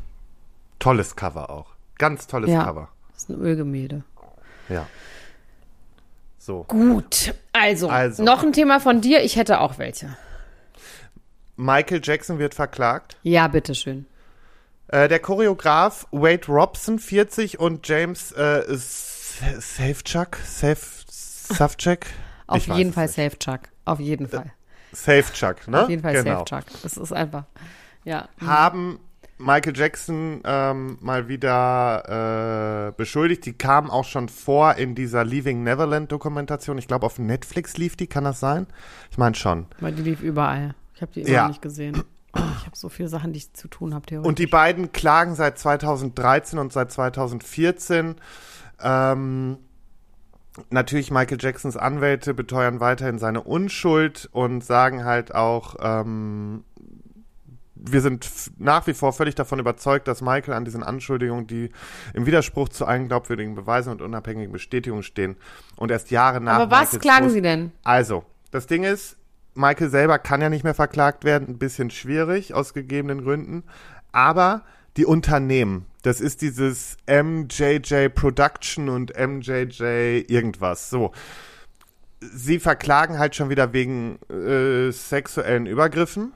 [0.80, 1.76] Tolles Cover auch.
[2.00, 2.64] Ganz tolles Ja.
[2.64, 2.90] Cover.
[3.14, 4.04] Das ist ein Ölgemälde.
[4.70, 4.88] Ja.
[6.44, 6.66] So.
[6.66, 8.22] Gut, also, Also.
[8.22, 9.24] noch ein Thema von dir.
[9.24, 10.18] Ich hätte auch welche.
[11.56, 13.16] Michael Jackson wird verklagt.
[13.24, 14.08] Ja, bitteschön.
[14.90, 22.08] Äh, der Choreograf Wade Robson, 40, und James äh, Safechuck, Safe, Safcheck?
[22.48, 23.16] Auf jeden es Fall nicht.
[23.16, 23.62] Safe Chuck.
[23.86, 24.52] Auf jeden Fall.
[24.92, 25.84] Safechuck, ne?
[25.84, 26.40] Auf jeden Fall genau.
[26.46, 26.82] Safe Chuck.
[26.84, 27.46] Das ist einfach.
[28.04, 28.28] Ja.
[28.46, 29.00] haben
[29.38, 33.46] Michael Jackson ähm, mal wieder äh, beschuldigt.
[33.46, 36.78] Die kam auch schon vor in dieser Leaving Neverland Dokumentation.
[36.78, 38.68] Ich glaube, auf Netflix lief die, kann das sein?
[39.12, 39.66] Ich meine schon.
[39.80, 40.76] Weil die lief überall.
[40.96, 41.48] Ich habe die immer Ja.
[41.48, 42.04] nicht gesehen.
[42.36, 44.22] Ich habe so viele Sachen, die ich zu tun habe.
[44.22, 48.16] Und die beiden klagen seit 2013 und seit 2014.
[48.82, 49.58] Ähm,
[50.70, 56.64] natürlich Michael Jacksons Anwälte beteuern weiterhin seine Unschuld und sagen halt auch, ähm,
[57.86, 61.70] wir sind nach wie vor völlig davon überzeugt, dass Michael an diesen Anschuldigungen, die
[62.14, 65.36] im Widerspruch zu allen glaubwürdigen Beweisen und unabhängigen Bestätigungen stehen
[65.76, 67.72] und erst Jahre nach Aber was Michaels klagen sie denn?
[67.84, 69.18] also, das Ding ist,
[69.54, 73.64] Michael selber kann ja nicht mehr verklagt werden, ein bisschen schwierig aus gegebenen Gründen,
[74.12, 74.64] aber
[74.96, 81.12] die Unternehmen, das ist dieses MJJ Production und MJJ irgendwas, so.
[82.22, 86.32] Sie verklagen halt schon wieder wegen äh, sexuellen Übergriffen.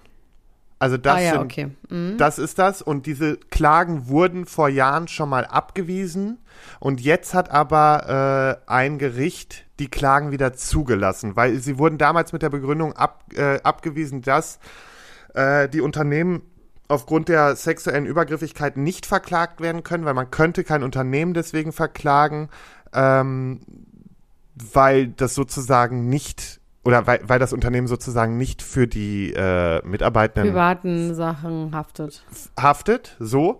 [0.80, 1.72] Also das ah ja, sind okay.
[1.90, 2.18] Mhm.
[2.18, 2.82] das ist das.
[2.82, 6.40] Und diese Klagen wurden vor Jahren schon mal abgewiesen.
[6.80, 12.34] Und jetzt hat aber äh, ein Gericht die Klagen wieder zugelassen, weil sie wurden damals
[12.34, 14.60] mit der Begründung ab, äh, abgewiesen, dass
[15.34, 16.42] äh, die Unternehmen
[16.88, 22.50] aufgrund der sexuellen Übergriffigkeit nicht verklagt werden können, weil man könnte kein Unternehmen deswegen verklagen,
[22.94, 23.60] ähm,
[24.56, 30.54] weil das sozusagen nicht oder weil, weil das Unternehmen sozusagen nicht für die äh, Mitarbeitenden
[30.54, 32.24] Privaten Sachen haftet.
[32.58, 33.60] haftet, so.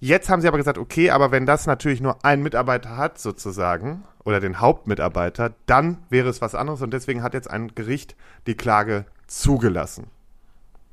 [0.00, 4.02] Jetzt haben sie aber gesagt, okay, aber wenn das natürlich nur ein Mitarbeiter hat, sozusagen,
[4.24, 8.16] oder den Hauptmitarbeiter, dann wäre es was anderes und deswegen hat jetzt ein Gericht
[8.48, 10.08] die Klage zugelassen.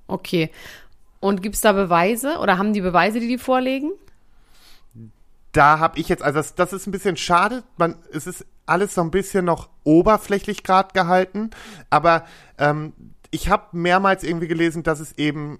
[0.05, 0.51] Okay.
[1.19, 3.91] Und gibt's da Beweise oder haben die Beweise, die die vorlegen?
[5.55, 8.93] Da habe ich jetzt, also das, das ist ein bisschen schade, man, es ist alles
[8.93, 11.51] so ein bisschen noch oberflächlich gerade gehalten,
[11.89, 12.25] aber
[12.57, 12.91] ähm,
[13.31, 15.59] ich habe mehrmals irgendwie gelesen, dass es eben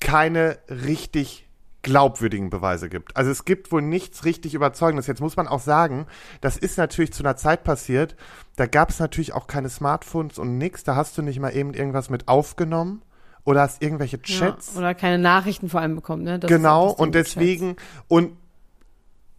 [0.00, 1.48] keine richtig
[1.82, 3.16] glaubwürdigen Beweise gibt.
[3.16, 5.06] Also es gibt wohl nichts richtig Überzeugendes.
[5.06, 6.06] Jetzt muss man auch sagen,
[6.40, 8.16] das ist natürlich zu einer Zeit passiert,
[8.56, 11.72] da gab es natürlich auch keine Smartphones und nix, da hast du nicht mal eben
[11.72, 13.02] irgendwas mit aufgenommen
[13.44, 14.72] oder hast irgendwelche Chats.
[14.72, 16.40] Ja, oder keine Nachrichten vor allem bekommen, ne?
[16.40, 17.76] Das Genau, und deswegen,
[18.08, 18.32] und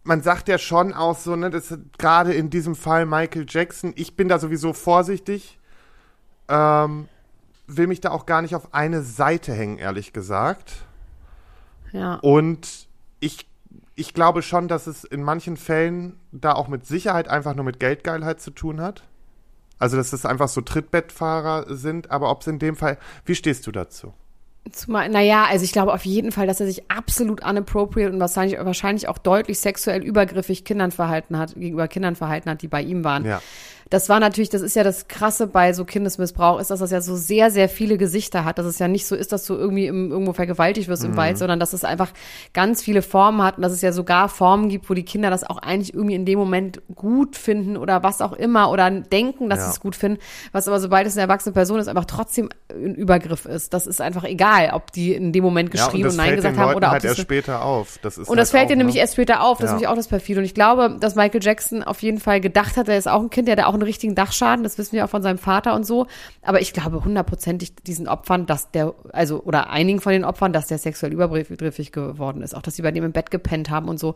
[0.06, 3.92] man sagt ja schon auch so, ne, das ist gerade in diesem Fall Michael Jackson,
[3.96, 5.58] ich bin da sowieso vorsichtig,
[6.48, 7.08] ähm,
[7.66, 10.86] will mich da auch gar nicht auf eine Seite hängen, ehrlich gesagt.
[11.92, 12.14] Ja.
[12.16, 12.88] Und
[13.20, 13.48] ich,
[13.96, 17.80] ich glaube schon, dass es in manchen Fällen da auch mit Sicherheit einfach nur mit
[17.80, 19.02] Geldgeilheit zu tun hat.
[19.78, 22.96] Also, dass es einfach so Trittbettfahrer sind, aber ob es in dem Fall,
[23.26, 24.14] wie stehst du dazu?
[24.72, 28.58] Zumal, naja, also ich glaube auf jeden Fall, dass er sich absolut unappropriate und wahrscheinlich,
[28.58, 33.04] wahrscheinlich auch deutlich sexuell übergriffig Kindern verhalten hat, gegenüber Kindern verhalten hat, die bei ihm
[33.04, 33.24] waren.
[33.24, 33.40] Ja.
[33.88, 37.00] Das war natürlich, das ist ja das Krasse bei so Kindesmissbrauch, ist, dass das ja
[37.00, 38.58] so sehr, sehr viele Gesichter hat.
[38.58, 41.16] Dass es ja nicht so ist, dass du irgendwie im, irgendwo vergewaltigt wirst im Mhm.
[41.16, 42.10] Wald, sondern dass es einfach
[42.52, 45.44] ganz viele Formen hat und dass es ja sogar Formen gibt, wo die Kinder das
[45.44, 49.60] auch eigentlich irgendwie in dem Moment gut finden oder was auch immer oder denken, dass
[49.60, 49.64] Ja.
[49.66, 50.18] sie es gut finden.
[50.52, 53.72] Was aber sobald es eine erwachsene Person ist, einfach trotzdem ein Übergriff ist.
[53.72, 56.36] Das ist einfach egal, ob die in dem Moment Ja, und das und Nein fällt
[56.38, 57.98] gesagt haben oder ob halt das erst später auf.
[58.02, 59.00] Das ist und das halt fällt auch, dir nämlich ne?
[59.02, 59.66] erst später auf, das Ja.
[59.66, 60.40] ist nämlich auch das perfide.
[60.40, 63.30] Und ich glaube, dass Michael Jackson auf jeden Fall gedacht hat, er ist auch ein
[63.30, 65.84] Kind, der hat auch einen richtigen Dachschaden, das wissen wir auch von seinem Vater und
[65.84, 66.06] so.
[66.42, 70.66] Aber ich glaube hundertprozentig diesen Opfern, dass der, also, oder einigen von den Opfern, dass
[70.66, 72.54] der sexuell übergriffig geworden ist.
[72.54, 74.14] Auch, dass sie bei dem im Bett gepennt haben und so.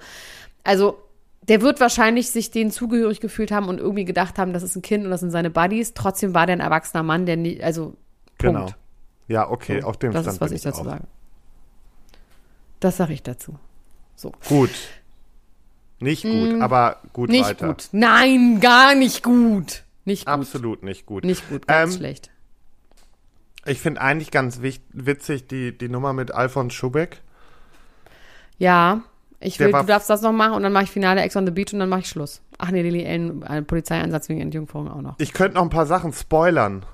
[0.65, 0.99] Also,
[1.43, 4.83] der wird wahrscheinlich sich denen zugehörig gefühlt haben und irgendwie gedacht haben, das ist ein
[4.83, 5.95] Kind und das sind seine Buddies.
[5.95, 7.95] Trotzdem war der ein erwachsener Mann, der nie, also,
[8.39, 8.61] Genau.
[8.61, 8.77] Punkt.
[9.29, 10.85] Ja, okay, So, auf dem das Stand ist, was ich dazu auch.
[10.87, 11.05] sage.
[12.81, 13.57] Das sage ich dazu.
[14.17, 14.33] So.
[14.49, 14.71] Gut.
[16.01, 17.69] Nicht gut, aber gut Nicht weiter.
[17.69, 17.89] gut.
[17.93, 19.85] Nein, gar nicht gut.
[20.05, 20.35] Nicht gut.
[20.35, 21.25] Absolut nicht gut.
[21.25, 22.31] Nicht gut, ganz Ähm, schlecht.
[23.67, 27.21] Ich finde eigentlich ganz witzig die, die Nummer mit Alfons Schubeck.
[28.59, 29.03] Ja,
[29.39, 31.53] ich will, du darfst das noch machen und dann mache ich Finale Ex on the
[31.53, 32.43] Beach und dann mache ich Schluss.
[32.59, 35.15] Ach nee, Lily Allen, ein Polizeieinsatz wegen Entjungferung auch noch.
[35.19, 36.85] Ich könnte noch ein paar Sachen spoilern.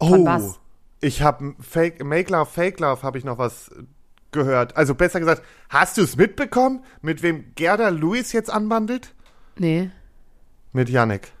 [0.00, 0.60] Oh, Von was?
[1.00, 3.82] ich habe Fake, Make Love, Fake Love habe ich noch was äh,
[4.34, 4.76] gehört.
[4.76, 9.14] Also besser gesagt, hast du es mitbekommen, mit wem Gerda Lewis jetzt anbandelt?
[9.56, 9.90] Nee,
[10.72, 11.32] Mit Yannick.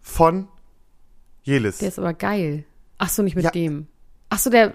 [0.00, 0.48] Von
[1.42, 1.78] Jelis.
[1.78, 2.64] der ist aber geil.
[2.98, 3.50] Ach so, nicht mit Ja.
[3.50, 3.86] dem.
[4.30, 4.74] Ach so, der,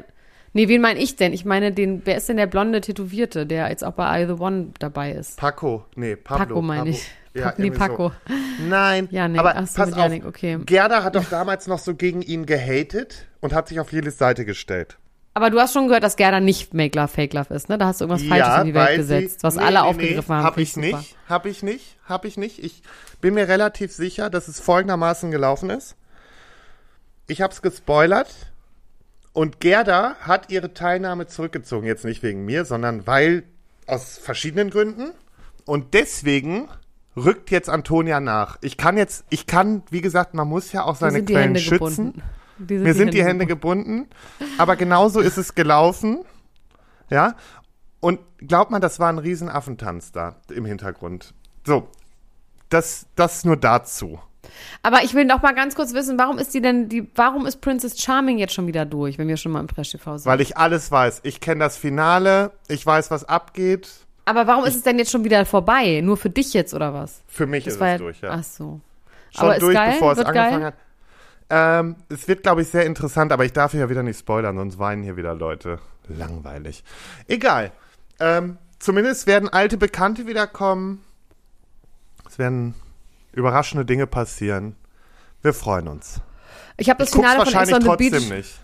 [0.53, 1.33] nee, wen meine ich denn?
[1.33, 4.33] Ich meine den, wer ist denn der blonde Tätowierte, der jetzt auch bei I The
[4.33, 5.37] One dabei ist?
[5.37, 6.45] Paco, nee, Pablo.
[6.45, 7.09] Paco meine ich.
[7.31, 7.87] Ja, nee, irgendwie so.
[7.87, 8.11] Paco.
[8.67, 10.57] Nein, Yannick, aber ach so, pass auf, Yannick, okay.
[10.65, 14.45] Gerda hat doch damals noch so gegen ihn gehatet und hat sich auf Jelis Seite
[14.45, 14.97] gestellt.
[15.39, 17.77] Aber du hast schon gehört, dass Gerda nicht Make Love, Fake Love ist, ne?
[17.77, 20.33] Da hast du irgendwas Falsches in die Welt gesetzt, was nee, alle nee, aufgegriffen nee,
[20.35, 20.43] haben.
[20.43, 20.85] Hab ich super.
[20.85, 22.61] nicht, hab ich nicht, hab ich nicht.
[22.61, 22.83] Ich
[23.21, 25.95] bin mir relativ sicher, dass es folgendermaßen gelaufen ist.
[27.27, 28.27] Ich hab's gespoilert
[29.31, 31.87] und Gerda hat ihre Teilnahme zurückgezogen.
[31.87, 33.43] Jetzt nicht wegen mir, sondern weil
[33.87, 35.11] aus verschiedenen Gründen.
[35.63, 36.67] Und deswegen
[37.15, 38.57] rückt jetzt Antonia nach.
[38.59, 41.77] Ich kann jetzt, ich kann, wie gesagt, man muss ja auch seine Quellen Hände schützen.
[41.77, 42.23] gebunden.
[42.59, 44.07] Die Mir sind die Hände gebunden,
[44.57, 46.25] aber genauso ist es gelaufen.
[47.09, 47.35] Ja.
[48.01, 51.33] Und glaubt man, das war ein Riesenaffentanz da im Hintergrund.
[51.65, 51.87] So.
[52.69, 54.19] Das, das nur dazu.
[54.83, 57.61] Aber ich will noch mal ganz kurz wissen, warum ist die denn, die, warum ist
[57.61, 60.29] Princess Charming jetzt schon wieder durch, wenn wir schon mal im Press-TV sind?
[60.29, 61.21] Weil ich alles weiß.
[61.23, 63.89] Ich kenne das Finale, ich weiß, was abgeht.
[64.25, 66.01] Aber warum ist es denn jetzt schon wieder vorbei?
[66.01, 67.21] Nur für dich jetzt oder was?
[67.27, 68.29] Für mich ist war es durch, ja.
[68.31, 68.79] Ach so.
[69.31, 69.93] Schon aber ist durch, geil?
[69.93, 70.65] bevor es angefangen geil?
[70.65, 70.75] hat.
[71.49, 74.55] Ähm, es wird, glaube ich, sehr interessant, aber ich darf hier ja wieder nicht spoilern,
[74.55, 75.79] sonst weinen hier wieder Leute.
[76.07, 76.83] Langweilig.
[77.27, 77.71] Egal.
[78.19, 81.03] Ähm, zumindest werden alte Bekannte wiederkommen.
[82.27, 82.75] Es werden
[83.31, 84.75] überraschende Dinge passieren.
[85.41, 86.21] Wir freuen uns.
[86.77, 88.29] Ich habe das Finale von Ex wahrscheinlich on the Beach.
[88.29, 88.59] nicht.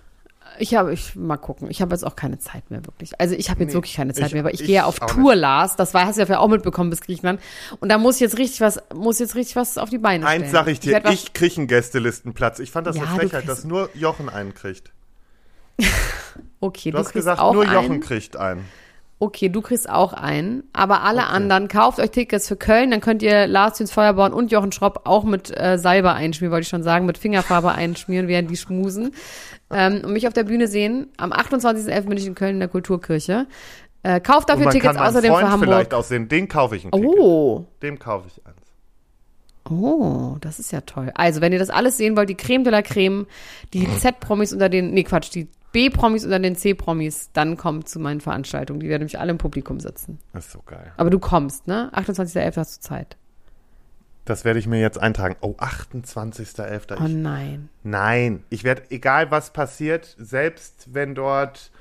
[0.60, 1.70] Ich habe, ich mal gucken.
[1.70, 3.20] Ich habe jetzt auch keine Zeit mehr wirklich.
[3.20, 4.86] Also ich habe jetzt Nee, wirklich keine Zeit ich- mehr, weil ich, ich gehe ja
[4.86, 5.76] auf Tour, Lars.
[5.76, 7.40] Das war, hast du ja auch mitbekommen bis Griechenland.
[7.80, 10.44] Und da muss ich jetzt richtig was, muss jetzt richtig was auf die Beine stellen.
[10.44, 12.60] Eins sage ich dir, was- ich kriege einen Gästelistenplatz.
[12.60, 14.92] Ich fand das Ja, du frechheit, dass nur Jochen einen kriegt.
[16.60, 18.00] okay, Du, du, hast kriegst gesagt, auch nur Jochen einen.
[18.02, 18.66] kriegt einen.
[19.18, 23.24] Okay, du kriegst auch einen, aber alle anderen, kauft euch Tickets für Köln, dann könnt
[23.24, 26.84] ihr Lars Züns Feuerborn und Jochen Schropp auch mit äh, Salbe einschmieren, wollte ich schon
[26.84, 29.14] sagen, mit Fingerfarbe einschmieren, während die schmusen.
[29.72, 31.08] Ähm, und mich auf der Bühne sehen.
[31.18, 32.02] Am 28.11.
[32.08, 33.48] bin ich in Köln in der Kulturkirche.
[34.04, 35.70] Äh, kauft dafür man Tickets außerdem Freund für Hamburg.
[35.70, 36.28] vielleicht aussehen.
[36.28, 37.10] Den kaufe ich ein Ticket.
[37.10, 38.56] Oh, Dem kaufe ich eins.
[39.70, 41.12] oh, das ist ja toll.
[41.16, 43.26] Also, wenn ihr das alles sehen wollt, die Creme de la Creme,
[43.74, 48.22] die Z-Promis unter den, nee Quatsch, die B-Promis unter den C-Promis, dann kommt zu meinen
[48.22, 48.80] Veranstaltungen.
[48.80, 50.20] Die werden nämlich alle im Publikum sitzen.
[50.32, 50.94] Das ist so geil.
[50.98, 51.92] Aber du kommst, ne?
[51.94, 52.56] 28.11.
[52.58, 53.18] hast du Zeit.
[54.26, 55.36] Das werde ich mir jetzt eintragen.
[55.42, 56.98] Oh, 28.11.
[57.00, 57.70] Oh Ich- nein.
[57.84, 61.72] Nein, ich werde, egal was passiert, selbst wenn dort.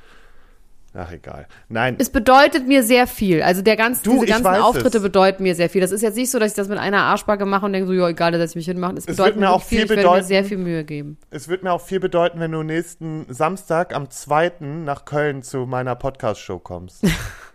[0.97, 1.49] Ach, egal.
[1.69, 3.43] Nein, Es bedeutet mir sehr viel.
[3.43, 5.03] Also der ganze, Du, diese ganzen Auftritte es.
[5.03, 5.81] bedeuten mir sehr viel.
[5.81, 7.93] Das ist jetzt nicht so, dass ich das mit einer Arschbacke mache und denke so,
[7.95, 8.97] ja, egal, da setze ich mich hin machen.
[8.99, 10.27] Es wird bedeutet mir auch viel Ich werde mir bedeuten.
[10.27, 11.17] sehr viel Mühe geben.
[11.31, 14.53] es wird mir auch viel bedeuten, wenn du nächsten Samstag am 2.
[14.85, 17.03] nach Köln zu meiner Podcast-Show kommst.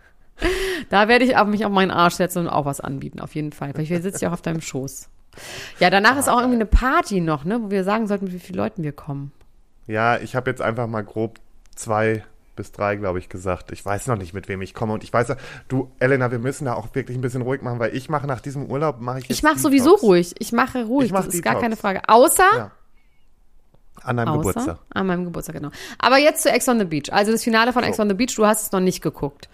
[0.88, 3.72] Da werde ich mich auf meinen Arsch setzen und auch was anbieten, auf jeden Fall.
[3.74, 5.08] Weil ich sitze ja auch auf deinem Schoß.
[5.78, 8.38] Ja, danach ist auch irgendwie eine Party noch, ne, wo wir sagen sollten, mit wie
[8.40, 9.32] vielen Leuten wir kommen.
[9.86, 11.38] ja, ich habe jetzt einfach mal grob
[11.76, 12.24] zwei
[12.56, 13.70] bis drei, glaube ich, gesagt.
[13.72, 14.92] Ich weiß noch nicht, mit wem ich komme.
[14.92, 15.34] Und ich weiß,
[15.68, 18.40] du, Elena, wir müssen da auch wirklich ein bisschen ruhig machen, weil ich mache nach
[18.40, 19.62] diesem Urlaub, mache ich jetzt Ich mache Detox.
[19.62, 20.34] sowieso ruhig.
[20.40, 21.06] Ich mache ruhig.
[21.06, 21.62] Ich mach das ist gar Detox.
[21.62, 22.02] keine Frage.
[22.08, 22.70] Außer, Ja.
[24.02, 24.78] An deinem außer Geburtstag.
[24.94, 25.70] an meinem Geburtstag, genau.
[25.98, 27.12] Aber jetzt zu Ex on the Beach.
[27.12, 29.48] Also das Finale von Ex on the Beach, du hast es noch nicht geguckt.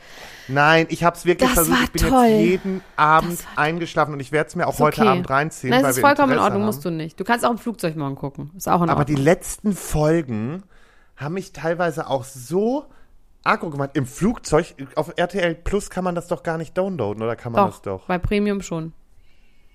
[0.49, 1.77] Nein, ich habe es wirklich Das versucht.
[1.79, 2.25] war Ich bin toll.
[2.27, 5.11] jetzt jeden Abend eingeschlafen und ich werde es mir auch Ist heute okay.
[5.11, 5.71] Abend reinziehen.
[5.71, 6.67] Nein, weil das ist wir vollkommen in Interesse Ordnung, haben.
[6.67, 7.19] musst du nicht.
[7.19, 8.51] Du kannst auch im Flugzeug morgen gucken.
[8.57, 9.25] Ist auch in Aber die Ordnung.
[9.25, 10.63] letzten Folgen
[11.17, 12.85] haben mich teilweise auch so
[13.43, 13.91] aggro gemacht.
[13.95, 17.65] Im Flugzeug, auf RTL Plus kann man das doch gar nicht downloaden, oder kann man
[17.67, 18.07] doch, das doch?
[18.07, 18.93] bei Premium schon.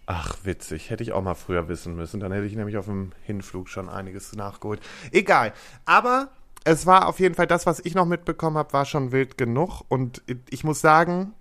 [0.05, 0.89] Ach, witzig.
[0.89, 2.19] Hätte ich auch mal früher wissen müssen.
[2.19, 4.81] Dann hätte ich nämlich auf dem Hinflug schon einiges nachgeholt.
[5.11, 5.53] Egal.
[5.85, 6.29] Aber
[6.63, 9.81] es war auf jeden Fall das, was ich noch mitbekommen habe, war schon wild genug.
[9.87, 11.33] Und ich muss sagen,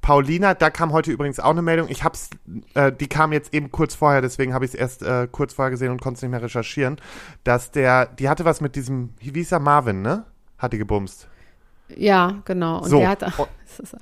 [0.00, 1.88] Paulina, da kam heute übrigens auch eine Meldung.
[1.88, 2.30] Ich hab's,
[2.74, 5.70] äh, die kam jetzt eben kurz vorher, deswegen habe ich es erst äh, kurz vorher
[5.70, 7.00] gesehen und konnte es nicht mehr recherchieren,
[7.42, 10.24] dass der, die hatte was mit diesem, wie hieß er, Marvin, ne?
[10.58, 11.26] Hat die gebumst.
[11.88, 12.78] Ja, genau.
[12.82, 13.48] Und So, der hat, und-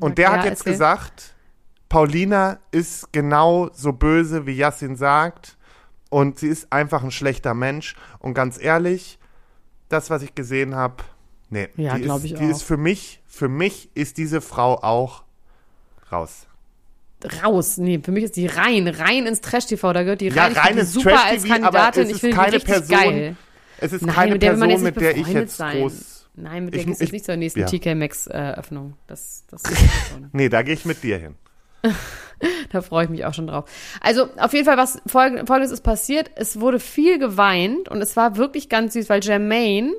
[0.03, 0.73] Und der ja, hat jetzt erzähl.
[0.73, 1.34] gesagt,
[1.95, 5.57] Paulina ist genau so böse, wie Yassin sagt.
[6.11, 7.95] Und sie ist einfach ein schlechter Mensch.
[8.19, 9.17] Und ganz ehrlich,
[9.89, 11.05] das, was ich gesehen habe,
[11.51, 12.51] nee, Ja, die, ist, ich die auch.
[12.51, 15.23] ist für mich, für mich ist diese Frau auch
[16.11, 16.47] raus.
[17.45, 17.79] raus.
[17.79, 19.93] Nee, für mich ist die rein, rein ins Trash-TV.
[19.93, 20.53] Da gehört die Ja, rein.
[20.53, 22.11] Ich rein ins super als Kandidatin.
[22.11, 23.37] Ich finde die keine richtig Person, geil.
[23.79, 25.79] Es ist Nein, keine mit der Person, jetzt mit der ich jetzt sein.
[25.79, 26.27] groß.
[26.35, 27.67] Nein, mit der Ich- gehst du jetzt nicht zur nächsten ja.
[27.67, 28.95] TK Maxx-Eröffnung.
[29.07, 29.63] Das, das
[30.11, 30.29] schon.
[30.33, 31.37] Nee, da gehe ich mit dir hin.
[32.73, 33.65] Da freue ich mich auch schon drauf.
[34.01, 36.31] Also auf jeden Fall, was folg- folgendes ist passiert.
[36.35, 39.93] Es wurde viel geweint und es war wirklich ganz süß, weil Jermaine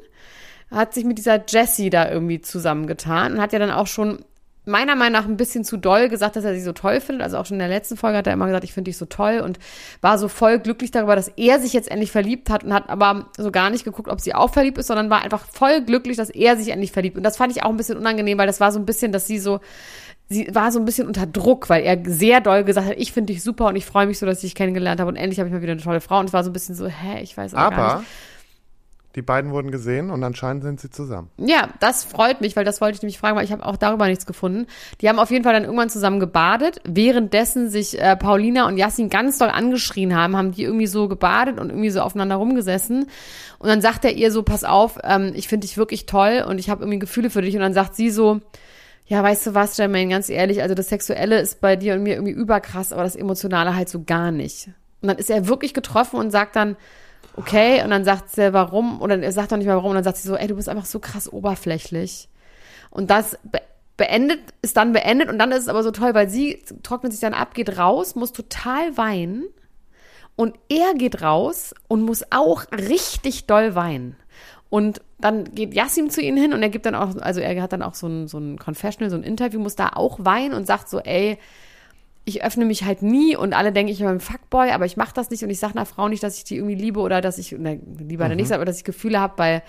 [0.70, 4.26] hat sich mit dieser Jessie da irgendwie zusammengetan und hat ja dann auch schon
[4.68, 7.24] meiner Meinung nach ein bisschen zu doll gesagt, dass er sie so toll findet.
[7.24, 9.06] Also auch schon in der letzten Folge hat er immer gesagt, ich finde dich so
[9.06, 9.60] toll und
[10.02, 13.28] war so voll glücklich darüber, dass er sich jetzt endlich verliebt hat und hat aber
[13.38, 16.32] so gar nicht geguckt, ob sie auch verliebt ist, sondern war einfach voll glücklich, dass
[16.32, 17.16] er sich endlich verliebt.
[17.16, 19.28] Und das fand ich auch ein bisschen unangenehm, weil das war so ein bisschen, dass
[19.28, 19.60] sie so,
[20.30, 23.34] sie war so ein bisschen unter Druck, weil er sehr doll gesagt hat, ich finde
[23.34, 25.48] dich super und ich freue mich so, dass ich dich kennengelernt habe und endlich habe
[25.48, 26.20] ich mal wieder eine tolle Frau.
[26.20, 28.10] Und es war so ein bisschen so, hä, ich weiß aber, gar Aber nicht.
[29.16, 31.30] die beiden wurden gesehen und anscheinend sind sie zusammen.
[31.38, 34.08] Ja, das freut mich, weil das wollte ich nämlich fragen, weil ich habe auch darüber
[34.08, 34.66] nichts gefunden.
[35.00, 36.82] Die haben auf jeden Fall dann irgendwann zusammen gebadet.
[36.86, 41.60] Währenddessen sich äh, Paulina und Yassin ganz doll angeschrien haben, haben die irgendwie so gebadet
[41.60, 43.06] und irgendwie so aufeinander rumgesessen.
[43.60, 46.58] Und dann sagt er ihr so, pass auf, ähm, ich finde dich wirklich toll und
[46.58, 47.54] ich habe irgendwie Gefühle für dich.
[47.56, 48.42] Und dann sagt sie so,
[49.08, 52.16] ja, weißt du was, Jermaine, ganz ehrlich, also das Sexuelle ist bei dir und mir
[52.16, 54.70] irgendwie überkrass, aber das Emotionale halt so gar nicht.
[55.02, 56.76] Und dann ist er wirklich getroffen und sagt dann,
[57.36, 60.04] okay, und dann sagt sie, warum, oder er sagt doch nicht mal warum, und dann
[60.04, 62.30] sagt sie so, ey, du bist einfach so krass oberflächlich.
[62.90, 63.62] Und das be
[63.98, 67.22] beendet, ist dann beendet, und dann ist es aber so toll, weil sie trocknet sich
[67.22, 69.46] dann ab, geht raus, muss total weinen,
[70.36, 74.18] und er geht raus und muss auch richtig doll weinen.
[74.76, 77.72] Und dann geht Yassim zu ihnen hin und er gibt dann auch, also er hat
[77.72, 80.68] dann auch so ein, so ein Confessional, so ein Interview, muss da auch weinen und
[80.68, 81.38] sagt so, ey,
[82.26, 85.14] ich öffne mich halt nie und alle denken, ich bin ein Fuckboy, aber ich mache
[85.14, 87.38] das nicht und ich sage einer Frau nicht, dass ich die irgendwie liebe oder dass
[87.38, 88.36] ich, ne, lieber mhm.
[88.36, 89.64] nichts, aber dass ich Gefühle habe, weil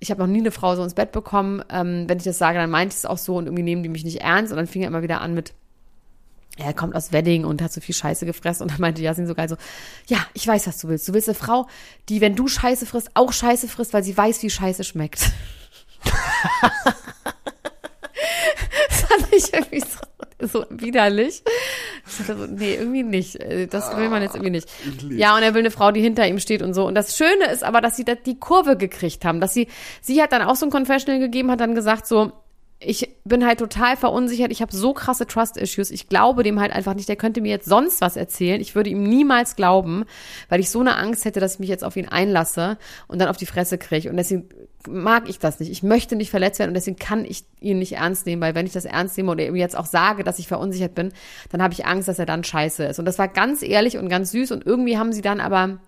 [0.00, 1.62] ich habe noch nie eine Frau so ins Bett bekommen.
[1.68, 3.90] Ähm, wenn ich das sage, dann meinte ich es auch so und irgendwie nehmen die
[3.90, 5.52] mich nicht ernst und dann fing er immer wieder an mit,
[6.56, 9.34] er kommt aus Wedding und hat so viel Scheiße gefressen und dann meinte Yasin so
[9.34, 9.56] geil so,
[10.06, 11.06] ja, ich weiß, was du willst.
[11.08, 11.66] Du willst eine Frau,
[12.08, 15.32] die, wenn du Scheiße frisst, auch Scheiße frisst, weil sie weiß, wie Scheiße schmeckt.
[18.88, 21.42] das fand ich irgendwie so, so widerlich.
[22.06, 23.38] So, nee, irgendwie nicht.
[23.70, 24.68] Das will man jetzt irgendwie nicht.
[25.10, 26.86] Ja, und er will eine Frau, die hinter ihm steht und so.
[26.86, 29.40] Und das Schöne ist aber, dass sie da die Kurve gekriegt haben.
[29.40, 29.68] Dass sie,
[30.00, 32.32] sie hat dann auch so ein Confessional gegeben, hat dann gesagt so,
[32.78, 34.52] ich bin halt total verunsichert.
[34.52, 35.90] Ich habe so krasse Trust-Issues.
[35.90, 37.08] Ich glaube dem halt einfach nicht.
[37.08, 38.60] Der könnte mir jetzt sonst was erzählen.
[38.60, 40.04] Ich würde ihm niemals glauben,
[40.50, 42.76] weil ich so eine Angst hätte, dass ich mich jetzt auf ihn einlasse
[43.08, 44.10] und dann auf die Fresse kriege.
[44.10, 44.48] Und deswegen
[44.86, 45.70] mag ich das nicht.
[45.70, 48.66] Ich möchte nicht verletzt werden und deswegen kann ich ihn nicht ernst nehmen, weil wenn
[48.66, 51.12] ich das ernst nehme oder ihm jetzt auch sage, dass ich verunsichert bin,
[51.50, 52.98] dann habe ich Angst, dass er dann scheiße ist.
[52.98, 55.78] Und das war ganz ehrlich und ganz süß und irgendwie haben sie dann aber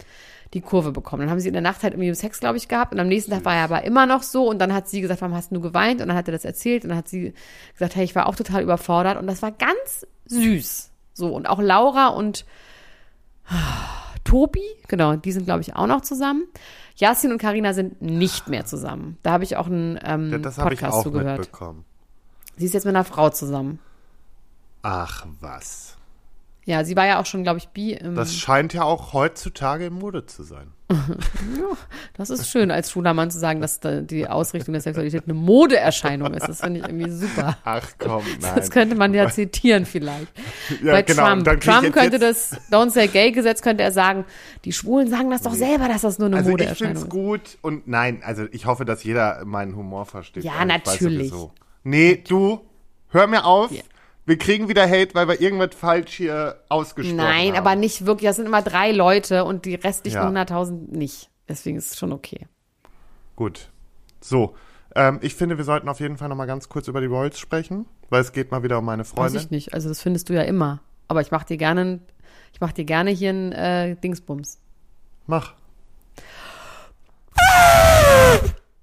[0.54, 1.20] die Kurve bekommen.
[1.22, 3.30] Dann haben sie in der Nacht halt irgendwie Sex, glaube ich, gehabt und am nächsten
[3.30, 5.60] Tag war er aber immer noch so und dann hat sie gesagt, warum hast du
[5.60, 6.00] geweint?
[6.00, 7.34] Und dann hat er das erzählt und dann hat sie
[7.74, 10.90] gesagt, hey, ich war auch total überfordert und das war ganz süß.
[11.12, 12.46] So und auch Laura und
[14.24, 16.44] Tobi, genau, die sind glaube ich auch noch zusammen.
[16.96, 19.18] Yasin und Karina sind nicht mehr zusammen.
[19.22, 21.38] Da habe ich auch einen ähm, Ja, das habe ich Podcast auch zugehört.
[21.40, 21.84] mitbekommen.
[22.56, 23.78] Sie ist jetzt mit einer Frau zusammen.
[24.82, 25.96] Ach was.
[26.68, 29.86] Ja, sie war ja auch schon, glaube ich, bi im Das scheint ja auch heutzutage
[29.86, 30.74] in Mode zu sein.
[32.14, 35.32] Das ist schön, als schwuler Mann zu sagen, dass da die Ausrichtung der Sexualität eine
[35.32, 36.46] Modeerscheinung ist.
[36.48, 37.56] Das finde ich irgendwie super.
[37.64, 38.52] Ach komm, nein.
[38.56, 40.28] Das könnte man ja zitieren vielleicht.
[40.82, 41.60] Ja, Bei genau, Trump.
[41.60, 44.26] Trump könnte das Don't Say Gay Gesetz könnte er sagen,
[44.66, 47.02] die Schwulen sagen das doch selber, dass das nur eine Also ich finde Modeerscheinung es
[47.04, 47.08] ist.
[47.10, 50.44] gut und nein, also ich hoffe, dass jeder meinen Humor versteht.
[50.44, 51.32] Ja, weiß natürlich.
[51.84, 52.60] Nee, du,
[53.08, 53.70] hör mir auf.
[53.70, 53.82] Ja.
[54.28, 57.56] Wir kriegen wieder Hate, weil wir irgendwas falsch hier ausgesprochen Nein, haben.
[57.56, 58.28] aber nicht wirklich.
[58.28, 60.28] Das sind immer drei Leute und die restlichen Ja.
[60.28, 61.30] 100.000 nicht.
[61.48, 62.46] Deswegen ist es schon okay.
[63.36, 63.70] Gut.
[64.20, 64.54] So,
[64.94, 67.38] ähm, ich finde, wir sollten auf jeden Fall noch mal ganz kurz über die Royals
[67.38, 69.40] sprechen, weil es geht mal wieder um meine Weiß Freundin.
[69.40, 69.72] ich nicht.
[69.72, 70.80] Also das findest du ja immer.
[71.08, 72.00] Aber ich mach dir gerne,
[72.52, 74.58] ich mach dir gerne hier ein äh, Dingsbums.
[75.26, 75.54] Mach.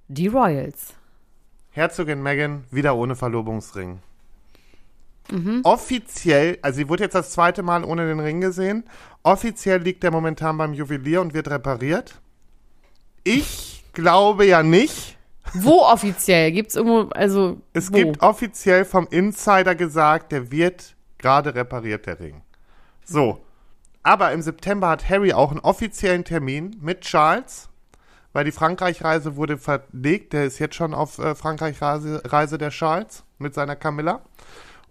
[0.08, 0.94] Die Royals.
[1.70, 4.00] Herzogin Meghan wieder ohne Verlobungsring.
[5.30, 5.60] Mhm.
[5.64, 8.84] Offiziell, also sie wurde jetzt das zweite Mal ohne den Ring gesehen.
[9.22, 12.20] Offiziell liegt er momentan beim Juwelier und wird repariert.
[13.24, 15.16] Ich glaube ja nicht.
[15.54, 16.52] Wo offiziell?
[16.52, 17.96] Gibt's irgendwo, also Es wo?
[17.96, 22.42] gibt offiziell vom Insider gesagt, der wird Gerade repariert der Ring.
[23.04, 23.40] So.
[24.02, 27.68] Aber im September hat Harry auch einen offiziellen Termin mit Charles,
[28.32, 30.32] weil die Frankreich-Reise wurde verlegt.
[30.32, 34.20] Der ist jetzt schon auf äh, Frankreich-Reise Reise der Charles mit seiner Camilla.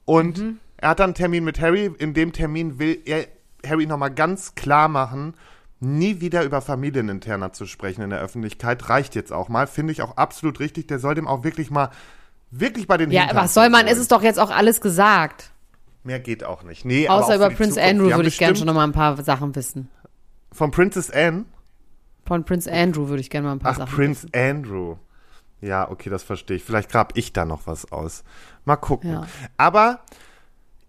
[0.06, 0.58] Und Mhm.
[0.78, 1.92] er hat dann einen Termin mit Harry.
[1.98, 3.26] In dem Termin will er
[3.66, 5.34] Harry nochmal ganz klar machen,
[5.80, 8.88] nie wieder über Familieninterner zu sprechen in der Öffentlichkeit.
[8.90, 9.68] Reicht jetzt auch mal.
[9.68, 10.88] Finde ich auch absolut richtig.
[10.88, 11.90] Der soll dem auch wirklich mal,
[12.52, 13.82] wirklich bei den Ja, Hintern was soll man?
[13.86, 13.92] holen.
[13.94, 15.52] Es ist doch jetzt auch alles gesagt.
[16.04, 16.86] Mehr geht auch nicht.
[16.86, 17.90] Nee, Außer über Prince Zukunft.
[17.90, 19.90] Andrew würde ich gerne schon bestimmt- noch mal ein paar Sachen wissen.
[20.52, 21.46] Von Princess Anne?
[22.28, 24.36] Von Prince Andrew würde ich gerne mal ein paar Ach, Sachen Prince wissen.
[24.50, 24.96] Andrew.
[25.62, 26.64] Ja, okay, das verstehe ich.
[26.64, 28.24] Vielleicht grab ich da noch was aus.
[28.66, 29.14] Mal gucken.
[29.14, 29.28] Ja.
[29.58, 30.02] Aber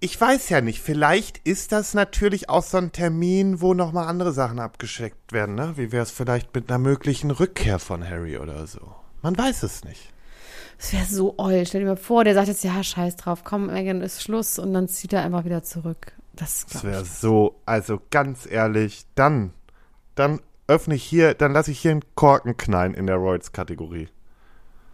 [0.00, 0.80] ich weiß ja nicht.
[0.80, 5.72] Vielleicht ist das natürlich auch so ein Termin, wo nochmal andere Sachen abgeschickt werden, ne?
[5.76, 8.94] Wie wäre es vielleicht mit einer möglichen Rückkehr von Harry oder so?
[9.22, 10.12] Man weiß es nicht.
[10.78, 11.64] Das wäre so oll.
[11.66, 14.58] Stell dir mal vor, der sagt jetzt, ja, scheiß drauf, komm, Megan, ist Schluss.
[14.58, 16.12] Und dann zieht er einfach wieder zurück.
[16.34, 19.54] Das, Das wäre so, also ganz ehrlich, dann,
[20.14, 24.08] dann öffne ich hier, dann lasse ich hier einen Korken knallen in der Royals-Kategorie.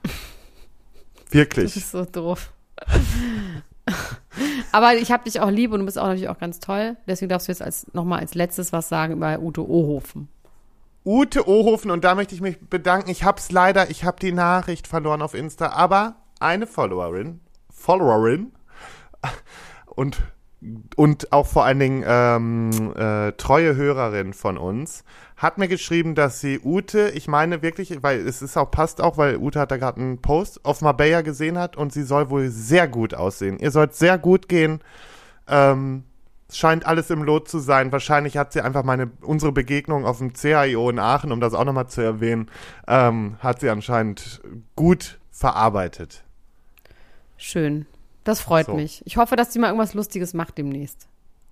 [0.02, 1.76] Das Wirklich.
[1.76, 2.52] ist so doof.
[4.72, 6.96] Aber ich habe dich auch lieb und du bist auch natürlich auch ganz toll.
[7.06, 10.28] Deswegen darfst du jetzt als, nochmal als letztes was sagen über Ute Ohofen.
[11.04, 13.10] Ute Ohofen und da möchte ich mich bedanken.
[13.10, 17.40] Ich hab's leider, ich habe die Nachricht verloren auf Insta, aber eine Followerin,
[17.70, 18.52] Followerin
[19.86, 20.18] und
[20.96, 25.04] und auch vor allen Dingen ähm, äh, treue Hörerin von uns
[25.42, 29.18] hat mir geschrieben, dass sie Ute, ich meine wirklich, weil es ist auch passt auch,
[29.18, 32.48] weil Ute hat da gerade einen Post auf Marbella gesehen hat und sie soll wohl
[32.48, 33.58] sehr gut aussehen.
[33.58, 34.80] Ihr sollt sehr gut gehen.
[35.48, 36.04] Ähm,
[36.48, 37.90] es scheint alles im Lot zu sein.
[37.90, 41.64] Wahrscheinlich hat sie einfach meine unsere Begegnung auf dem CAIO in Aachen, um das auch
[41.64, 42.48] nochmal zu erwähnen,
[42.86, 44.42] ähm, hat sie anscheinend
[44.76, 46.22] gut verarbeitet.
[47.36, 47.86] Schön.
[48.24, 48.74] Das freut So.
[48.74, 49.02] mich.
[49.04, 51.08] Ich hoffe, dass die mal irgendwas Lustiges macht demnächst.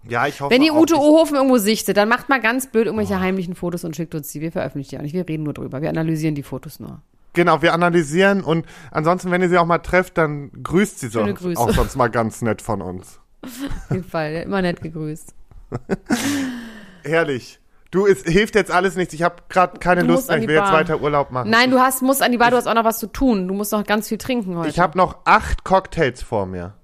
[0.09, 3.21] Ja, ich hoffe Wenn ihr Ute Ohofen irgendwo sichtet, dann macht mal ganz blöd irgendwelche
[3.21, 4.41] heimlichen Fotos und schickt uns die.
[4.41, 5.13] Wir veröffentlichen die auch nicht.
[5.13, 5.83] Wir reden nur drüber.
[5.83, 7.03] Wir analysieren die Fotos nur.
[7.33, 11.23] Genau, wir analysieren und ansonsten, wenn ihr sie auch mal trefft, dann grüßt sie so,
[11.23, 13.21] auch sonst mal ganz nett von uns.
[13.43, 14.35] Auf jeden Fall.
[14.35, 15.33] Immer nett gegrüßt.
[17.05, 17.61] Herrlich.
[17.91, 19.15] Du, es hilft jetzt alles nichts.
[19.15, 20.39] Ich habe gerade keine Du Lust mehr.
[20.39, 20.75] Ich will jetzt Bar.
[20.75, 21.51] weiter Urlaub machen.
[21.51, 23.49] Nein, du hast, musst an die Bar, du hast auch noch was zu tun.
[23.49, 24.69] Du musst noch ganz viel trinken heute.
[24.69, 26.75] Ich habe noch acht Cocktails vor mir.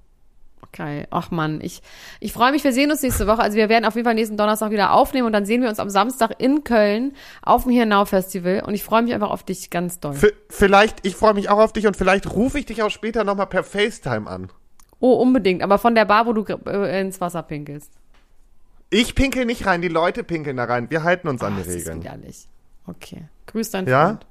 [0.73, 1.07] Geil.
[1.11, 1.81] Ach Mann, ich,
[2.21, 3.41] ich freue mich, wir sehen uns nächste Woche.
[3.41, 5.79] Also wir werden auf jeden Fall nächsten Donnerstag wieder aufnehmen und dann sehen wir uns
[5.79, 9.71] am Samstag in Köln auf dem Hirnau Festival und ich freue mich einfach auf dich
[9.71, 10.13] ganz doll.
[10.13, 13.25] V vielleicht, ich freue mich auch auf dich und vielleicht rufe ich dich auch später
[13.25, 14.51] nochmal per FaceTime an.
[14.99, 17.93] Oh, unbedingt, aber von der Bar, wo du äh, ins Wasser pinkelst.
[18.91, 20.91] Ich pinkel nicht rein, die Leute pinkeln da rein.
[20.91, 22.01] Wir halten uns an Ach, die das ist Regeln.
[22.03, 22.49] widerlich.
[22.87, 23.25] Okay.
[23.47, 24.07] Grüß deinen Ja?
[24.07, 24.27] Freund.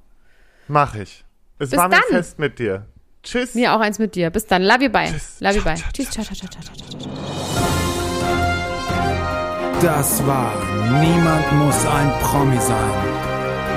[0.68, 1.24] Mach ich.
[1.58, 2.02] Es Bis war mir dann.
[2.08, 2.86] fest mit dir.
[3.22, 3.54] Tschüss.
[3.54, 4.30] Mir auch eins mit dir.
[4.30, 4.62] Bis dann.
[4.62, 5.10] Love you, bye.
[5.10, 5.40] Tschüss.
[5.40, 5.74] Love you, bye.
[5.76, 6.10] ciao, Tschüss.
[6.10, 7.10] Ciao, ciao, ciao, ciao, ciao, ciao.
[9.82, 10.52] Das war
[11.00, 12.90] Niemand muss ein Promi sein.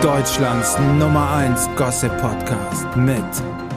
[0.01, 3.21] Deutschlands Nummer 1 Gossip Podcast mit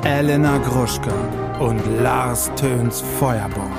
[0.04, 1.12] Elena Gruschka
[1.58, 3.72] und Lars Töns Feuerbomb.